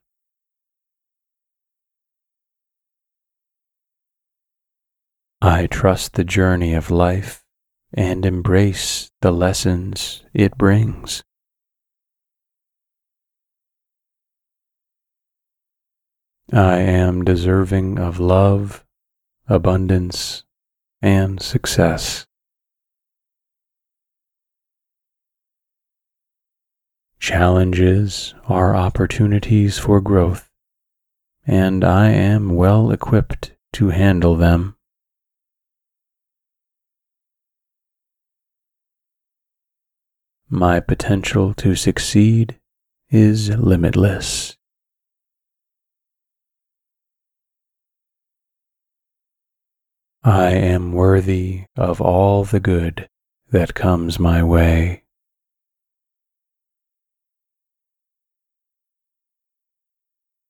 I 5.42 5.68
trust 5.68 6.14
the 6.14 6.24
journey 6.24 6.74
of 6.74 6.90
life 6.90 7.44
and 7.94 8.26
embrace 8.26 9.12
the 9.22 9.32
lessons 9.32 10.24
it 10.34 10.58
brings. 10.58 11.24
I 16.54 16.78
am 16.78 17.24
deserving 17.24 18.00
of 18.00 18.20
love, 18.20 18.86
abundance, 19.48 20.44
and 21.02 21.42
success. 21.42 22.26
Challenges 27.20 28.36
are 28.48 28.76
opportunities 28.76 29.80
for 29.80 30.00
growth, 30.00 30.52
and 31.48 31.84
I 31.84 32.10
am 32.10 32.56
well 32.56 32.92
equipped 32.92 33.54
to 33.74 33.90
handle 33.90 34.36
them. 34.36 34.78
My 40.50 40.80
potential 40.80 41.54
to 41.56 41.76
succeed 41.76 42.60
is 43.10 43.50
limitless. 43.50 44.58
I 50.24 50.52
am 50.52 50.94
worthy 50.94 51.66
of 51.76 52.00
all 52.00 52.44
the 52.44 52.60
good 52.60 53.10
that 53.52 53.74
comes 53.74 54.20
my 54.20 54.44
way. 54.44 55.04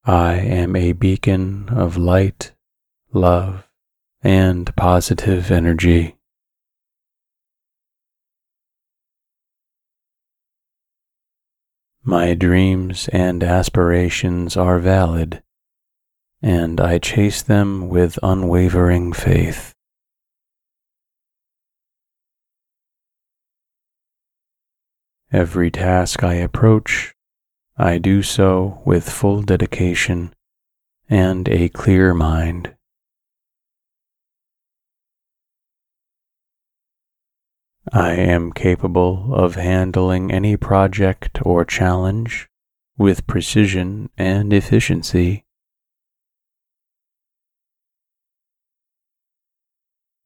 I 0.06 0.36
am 0.36 0.76
a 0.76 0.92
beacon 0.92 1.70
of 1.70 1.98
light, 1.98 2.52
love, 3.12 3.68
and 4.22 4.76
positive 4.76 5.52
energy. 5.52 6.16
My 12.08 12.36
dreams 12.36 13.10
and 13.12 13.44
aspirations 13.44 14.56
are 14.56 14.78
valid, 14.78 15.42
and 16.40 16.80
I 16.80 17.00
chase 17.00 17.42
them 17.42 17.90
with 17.90 18.20
unwavering 18.22 19.12
faith. 19.12 19.74
Every 25.32 25.72
task 25.72 26.24
I 26.24 26.36
approach 26.36 27.16
I 27.76 27.98
do 27.98 28.22
so 28.22 28.84
with 28.86 29.10
full 29.10 29.42
dedication 29.42 30.36
and 31.10 31.50
a 31.50 31.70
clear 31.70 32.14
mind. 32.14 32.75
I 37.94 38.14
am 38.14 38.52
capable 38.52 39.34
of 39.34 39.56
handling 39.56 40.32
any 40.32 40.58
project 40.58 41.40
or 41.44 41.64
challenge 41.64 42.50
with 42.98 43.28
precision 43.28 44.10
and 44.18 44.52
efficiency. 44.52 45.46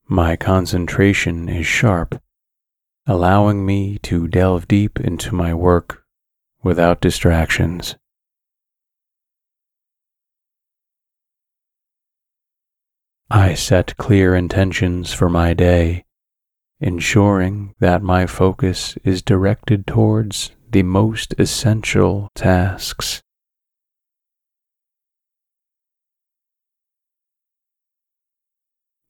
My 0.07 0.37
concentration 0.37 1.49
is 1.49 1.65
sharp, 1.65 2.21
allowing 3.05 3.65
me 3.65 3.97
to 4.03 4.27
delve 4.27 4.67
deep 4.67 4.99
into 4.99 5.35
my 5.35 5.53
work 5.53 6.03
without 6.63 7.01
distractions. 7.01 7.95
I 13.29 13.53
set 13.53 13.97
clear 13.97 14.33
intentions 14.33 15.13
for 15.13 15.29
my 15.29 15.53
day, 15.53 16.05
ensuring 16.79 17.73
that 17.79 18.01
my 18.01 18.25
focus 18.25 18.97
is 19.03 19.21
directed 19.21 19.85
towards 19.85 20.51
the 20.71 20.83
most 20.83 21.33
essential 21.37 22.29
tasks. 22.35 23.21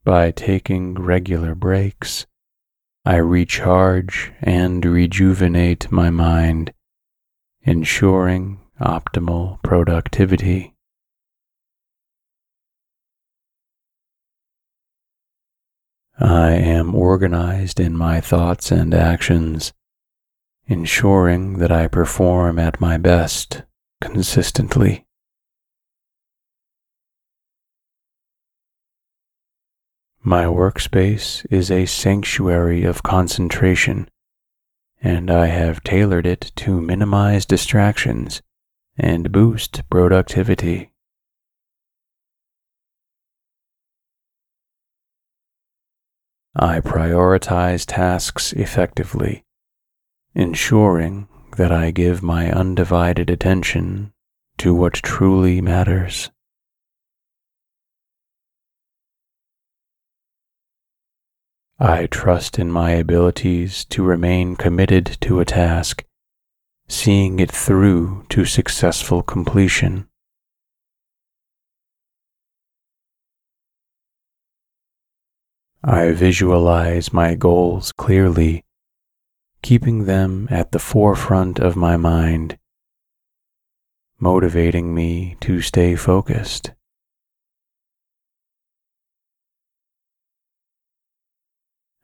By 0.03 0.31
taking 0.31 0.95
regular 0.95 1.53
breaks, 1.53 2.25
I 3.05 3.17
recharge 3.17 4.31
and 4.41 4.83
rejuvenate 4.83 5.91
my 5.91 6.09
mind 6.09 6.73
ensuring 7.61 8.59
optimal 8.81 9.61
productivity. 9.61 10.73
I 16.19 16.51
am 16.51 16.93
organized 16.93 17.79
in 17.79 17.95
my 17.95 18.19
thoughts 18.19 18.71
and 18.71 18.93
actions, 18.93 19.71
ensuring 20.67 21.59
that 21.59 21.71
I 21.71 21.87
perform 21.87 22.59
at 22.59 22.81
my 22.81 22.97
best 22.97 23.63
consistently. 24.01 25.05
My 30.21 30.43
workspace 30.43 31.45
is 31.49 31.71
a 31.71 31.85
sanctuary 31.85 32.83
of 32.83 33.01
concentration 33.01 34.09
and 35.01 35.31
I 35.31 35.47
have 35.47 35.83
tailored 35.83 36.25
it 36.25 36.51
to 36.57 36.81
minimize 36.81 37.45
distractions 37.45 38.41
and 38.97 39.31
boost 39.31 39.89
productivity. 39.89 40.91
I 46.55 46.79
prioritize 46.79 47.85
tasks 47.85 48.53
effectively, 48.53 49.43
ensuring 50.33 51.27
that 51.57 51.71
I 51.71 51.91
give 51.91 52.23
my 52.23 52.51
undivided 52.51 53.29
attention 53.29 54.13
to 54.57 54.73
what 54.73 54.93
truly 54.93 55.61
matters. 55.61 56.31
I 61.79 62.07
trust 62.07 62.59
in 62.59 62.69
my 62.69 62.91
abilities 62.91 63.85
to 63.85 64.03
remain 64.03 64.57
committed 64.57 65.17
to 65.21 65.39
a 65.39 65.45
task, 65.45 66.03
seeing 66.89 67.39
it 67.39 67.49
through 67.49 68.25
to 68.29 68.43
successful 68.43 69.23
completion. 69.23 70.08
I 75.83 76.11
visualize 76.11 77.13
my 77.13 77.35
goals 77.35 77.93
clearly, 77.93 78.65
keeping 79.61 80.05
them 80.05 80.47
at 80.51 80.73
the 80.73 80.79
forefront 80.79 81.57
of 81.57 81.77
my 81.77 81.95
mind, 81.95 82.57
motivating 84.19 84.93
me 84.93 85.37
to 85.39 85.61
stay 85.61 85.95
focused. 85.95 86.71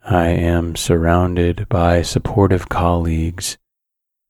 I 0.07 0.27
am 0.27 0.77
surrounded 0.77 1.67
by 1.67 2.01
supportive 2.01 2.69
colleagues 2.69 3.57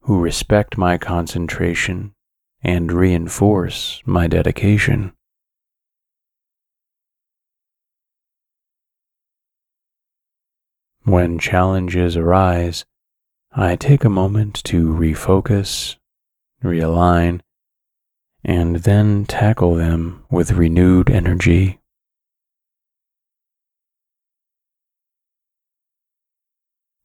who 0.01 0.21
respect 0.21 0.77
my 0.77 0.97
concentration 0.97 2.13
and 2.63 2.91
reinforce 2.91 4.01
my 4.05 4.25
dedication. 4.25 5.14
When 11.05 11.37
challenges 11.37 12.17
arise, 12.17 12.83
I 13.51 13.75
take 13.75 14.03
a 14.03 14.09
moment 14.09 14.55
to 14.63 14.91
refocus, 14.91 15.97
realign, 16.63 17.41
and 18.43 18.77
then 18.77 19.25
tackle 19.25 19.75
them 19.75 20.25
with 20.31 20.53
renewed 20.53 21.11
energy. 21.11 21.79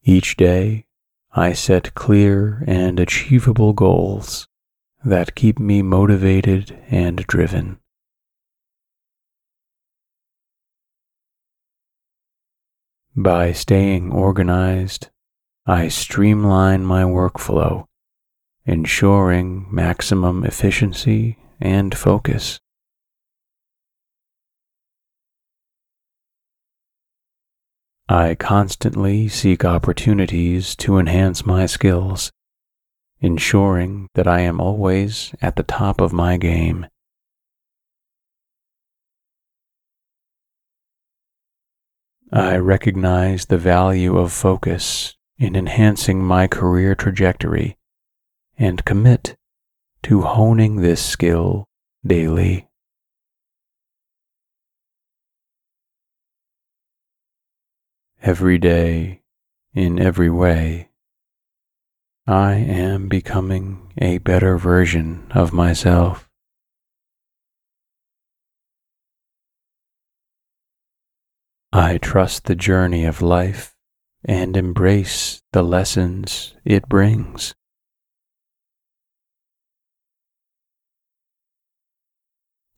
Each 0.02 0.34
day, 0.34 0.86
I 1.32 1.52
set 1.52 1.94
clear 1.94 2.64
and 2.66 2.98
achievable 2.98 3.74
goals 3.74 4.48
that 5.04 5.34
keep 5.34 5.58
me 5.58 5.82
motivated 5.82 6.74
and 6.88 7.18
driven. 7.26 7.79
By 13.22 13.52
staying 13.52 14.12
organized, 14.12 15.10
I 15.66 15.88
streamline 15.88 16.86
my 16.86 17.02
workflow, 17.02 17.84
ensuring 18.64 19.66
maximum 19.70 20.42
efficiency 20.42 21.36
and 21.60 21.94
focus. 21.94 22.60
I 28.08 28.36
constantly 28.36 29.28
seek 29.28 29.66
opportunities 29.66 30.74
to 30.76 30.96
enhance 30.96 31.44
my 31.44 31.66
skills, 31.66 32.32
ensuring 33.20 34.08
that 34.14 34.26
I 34.26 34.40
am 34.40 34.62
always 34.62 35.34
at 35.42 35.56
the 35.56 35.62
top 35.62 36.00
of 36.00 36.14
my 36.14 36.38
game. 36.38 36.86
I 42.32 42.56
recognize 42.56 43.46
the 43.46 43.58
value 43.58 44.16
of 44.16 44.32
focus 44.32 45.16
in 45.38 45.56
enhancing 45.56 46.22
my 46.22 46.46
career 46.46 46.94
trajectory 46.94 47.76
and 48.58 48.84
commit 48.84 49.36
to 50.04 50.22
honing 50.22 50.76
this 50.76 51.04
skill 51.04 51.66
daily. 52.06 52.70
every 58.22 58.58
day, 58.58 59.22
in 59.74 59.98
every 59.98 60.30
way, 60.30 60.90
I 62.26 62.54
am 62.54 63.08
becoming 63.08 63.92
a 63.98 64.18
better 64.18 64.58
version 64.58 65.26
of 65.34 65.52
myself. 65.52 66.29
I 71.72 71.98
trust 71.98 72.46
the 72.46 72.56
journey 72.56 73.04
of 73.04 73.22
life 73.22 73.76
and 74.24 74.56
embrace 74.56 75.40
the 75.52 75.62
lessons 75.62 76.56
it 76.64 76.88
brings. 76.88 77.54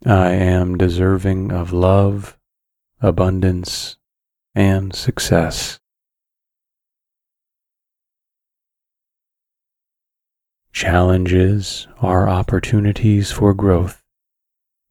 I 0.05 0.33
am 0.33 0.77
deserving 0.77 1.53
of 1.53 1.73
love, 1.73 2.37
abundance, 3.01 3.97
and 4.55 4.95
success. 4.95 5.79
Challenges 10.73 11.87
are 12.01 12.29
opportunities 12.29 13.33
for 13.33 13.55
growth, 13.55 14.03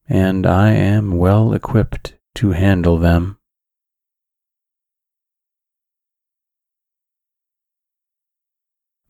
and 0.10 0.48
I 0.48 0.72
am 0.72 1.18
well 1.18 1.54
equipped 1.54 2.16
to 2.36 2.52
handle 2.52 2.98
them. 2.98 3.38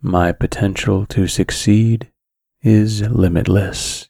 My 0.04 0.32
potential 0.32 1.06
to 1.08 1.28
succeed 1.28 2.12
is 2.64 3.02
limitless. 3.02 4.10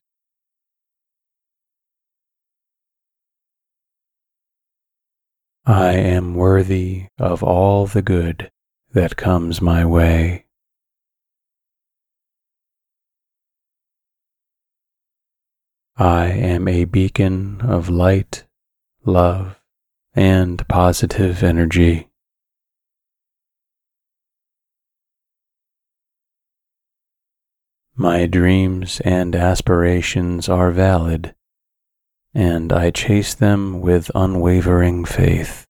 I 5.66 5.92
am 5.94 6.36
worthy 6.36 7.08
of 7.20 7.44
all 7.44 7.88
the 7.88 8.02
good 8.02 8.52
that 8.94 9.18
comes 9.18 9.62
my 9.62 9.86
way. 9.86 10.46
I 15.98 16.28
am 16.28 16.70
a 16.70 16.86
beacon 16.86 17.60
of 17.62 17.89
light, 17.89 18.46
love, 19.04 19.60
and 20.14 20.66
positive 20.70 21.44
energy. 21.44 22.11
My 28.02 28.26
dreams 28.26 28.99
and 29.02 29.36
aspirations 29.36 30.49
are 30.49 30.72
valid 30.72 31.36
and 32.34 32.74
I 32.74 32.89
chase 32.89 33.36
them 33.36 33.80
with 33.80 34.10
unwavering 34.16 35.06
faith. 35.06 35.68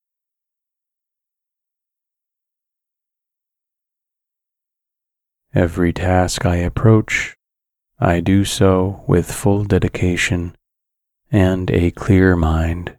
Every 5.53 5.91
task 5.91 6.45
I 6.45 6.55
approach, 6.55 7.36
I 7.99 8.21
do 8.21 8.45
so 8.45 9.03
with 9.07 9.29
full 9.29 9.65
dedication 9.65 10.55
and 11.34 11.69
a 11.69 11.91
clear 11.91 12.38
mind. 12.38 12.97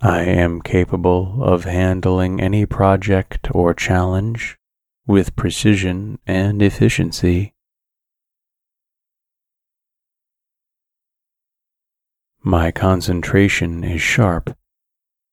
I 0.00 0.22
am 0.22 0.60
capable 0.60 1.42
of 1.42 1.64
handling 1.64 2.40
any 2.40 2.66
project 2.66 3.48
or 3.50 3.74
challenge 3.74 4.56
with 5.08 5.34
precision 5.34 6.20
and 6.24 6.62
efficiency. 6.62 7.54
My 12.44 12.70
concentration 12.70 13.82
is 13.82 14.00
sharp, 14.00 14.56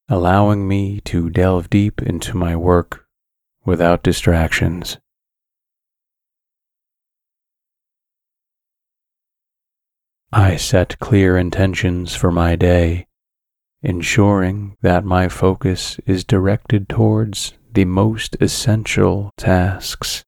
allowing 0.09 0.67
me 0.67 0.99
to 1.01 1.29
delve 1.29 1.69
deep 1.69 2.01
into 2.01 2.35
my 2.35 2.55
work 2.55 3.05
without 3.65 4.01
distractions. 4.01 4.97
I 10.31 10.55
set 10.55 10.97
clear 10.97 11.37
intentions 11.37 12.15
for 12.15 12.31
my 12.31 12.55
day, 12.55 13.05
ensuring 13.85 14.75
that 14.81 15.05
my 15.05 15.29
focus 15.29 15.99
is 16.07 16.23
directed 16.23 16.89
towards 16.89 17.53
the 17.71 17.85
most 17.85 18.35
essential 18.41 19.29
tasks. 19.37 20.23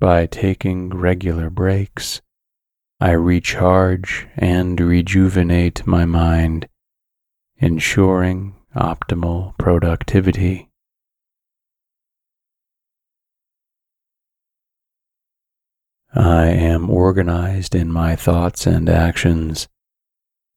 By 0.00 0.26
taking 0.26 0.90
regular 0.90 1.50
breaks, 1.50 2.22
I 3.00 3.10
recharge 3.10 4.26
and 4.36 4.80
rejuvenate 4.80 5.86
my 5.86 6.04
mind, 6.06 6.68
ensuring 7.58 8.54
optimal 8.74 9.58
productivity. 9.58 10.67
I 16.14 16.46
am 16.46 16.88
organized 16.88 17.74
in 17.74 17.92
my 17.92 18.16
thoughts 18.16 18.66
and 18.66 18.88
actions, 18.88 19.68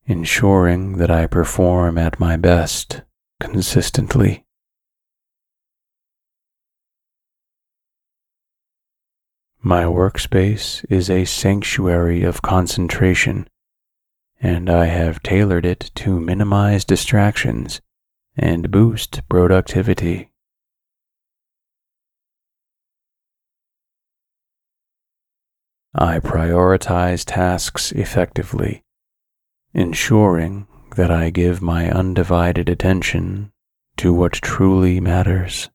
ensuring 0.06 0.96
that 0.96 1.10
I 1.10 1.26
perform 1.26 1.98
at 1.98 2.18
my 2.18 2.36
best 2.36 3.02
consistently. 3.38 4.44
My 9.60 9.84
workspace 9.84 10.84
is 10.90 11.08
a 11.08 11.24
sanctuary 11.24 12.24
of 12.24 12.42
concentration, 12.42 13.46
and 14.40 14.68
I 14.68 14.86
have 14.86 15.22
tailored 15.22 15.64
it 15.64 15.92
to 15.96 16.18
minimize 16.18 16.84
distractions 16.84 17.80
and 18.36 18.72
boost 18.72 19.20
productivity. 19.28 20.31
I 25.94 26.20
prioritize 26.20 27.24
tasks 27.26 27.92
effectively, 27.92 28.82
ensuring 29.74 30.66
that 30.96 31.10
I 31.10 31.28
give 31.28 31.60
my 31.60 31.90
undivided 31.90 32.70
attention 32.70 33.52
to 33.98 34.14
what 34.14 34.32
truly 34.32 35.00
matters. 35.00 35.68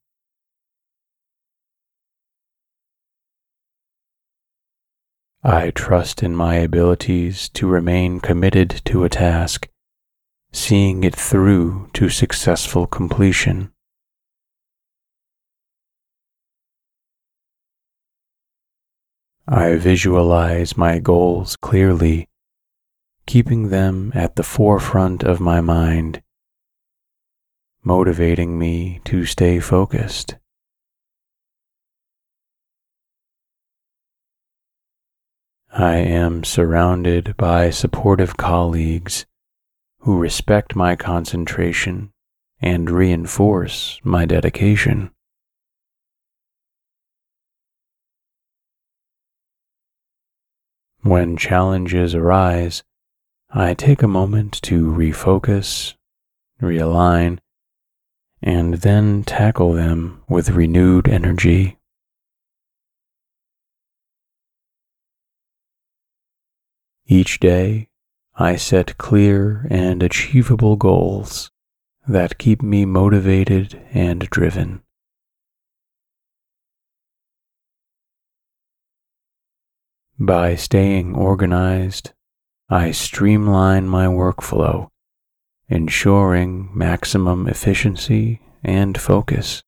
I 5.44 5.70
trust 5.70 6.24
in 6.24 6.36
my 6.36 6.56
abilities 6.56 7.48
to 7.50 7.68
remain 7.68 8.20
committed 8.20 8.82
to 8.86 9.04
a 9.04 9.10
task, 9.10 9.70
seeing 10.52 11.04
it 11.04 11.16
through 11.16 11.92
to 11.94 12.10
successful 12.10 12.88
completion. 12.88 13.72
I 19.50 19.78
visualize 19.78 20.76
my 20.76 21.00
goals 21.00 21.56
clearly, 21.56 22.28
keeping 23.26 23.70
them 23.70 24.12
at 24.14 24.36
the 24.36 24.44
forefront 24.44 25.24
of 25.24 25.40
my 25.40 25.62
mind, 25.62 26.22
motivating 27.82 28.60
me 28.60 29.00
to 29.06 29.26
stay 29.26 29.62
focused. 29.62 30.36
I 35.72 35.96
am 35.96 36.44
surrounded 36.44 37.38
by 37.38 37.70
supportive 37.70 38.36
colleagues 38.36 39.26
who 40.00 40.18
respect 40.18 40.76
my 40.76 40.98
concentration 40.98 42.12
and 42.60 42.90
reinforce 42.90 44.02
my 44.04 44.26
dedication. 44.26 45.12
When 51.08 51.38
challenges 51.38 52.14
arise, 52.14 52.84
I 53.50 53.76
take 53.76 54.04
a 54.04 54.10
moment 54.10 54.62
to 54.64 54.92
refocus, 54.92 55.94
realign, 56.62 57.40
and 58.42 58.74
then 58.74 59.24
tackle 59.24 59.72
them 59.72 60.22
with 60.28 60.50
renewed 60.50 61.08
energy. 61.08 61.78
Each 67.06 67.40
day, 67.40 67.88
I 68.36 68.58
set 68.58 68.98
clear 68.98 69.66
and 69.70 70.04
achievable 70.04 70.76
goals 70.76 71.52
that 72.06 72.38
keep 72.38 72.62
me 72.62 72.84
motivated 72.84 73.82
and 73.94 74.30
driven. 74.30 74.82
By 80.20 80.56
staying 80.56 81.16
organized, 81.16 82.12
I 82.70 82.90
streamline 82.90 83.88
my 83.88 84.08
workflow, 84.08 84.90
ensuring 85.70 86.72
maximum 86.74 87.48
efficiency 87.48 88.42
and 88.64 89.00
focus. 89.00 89.62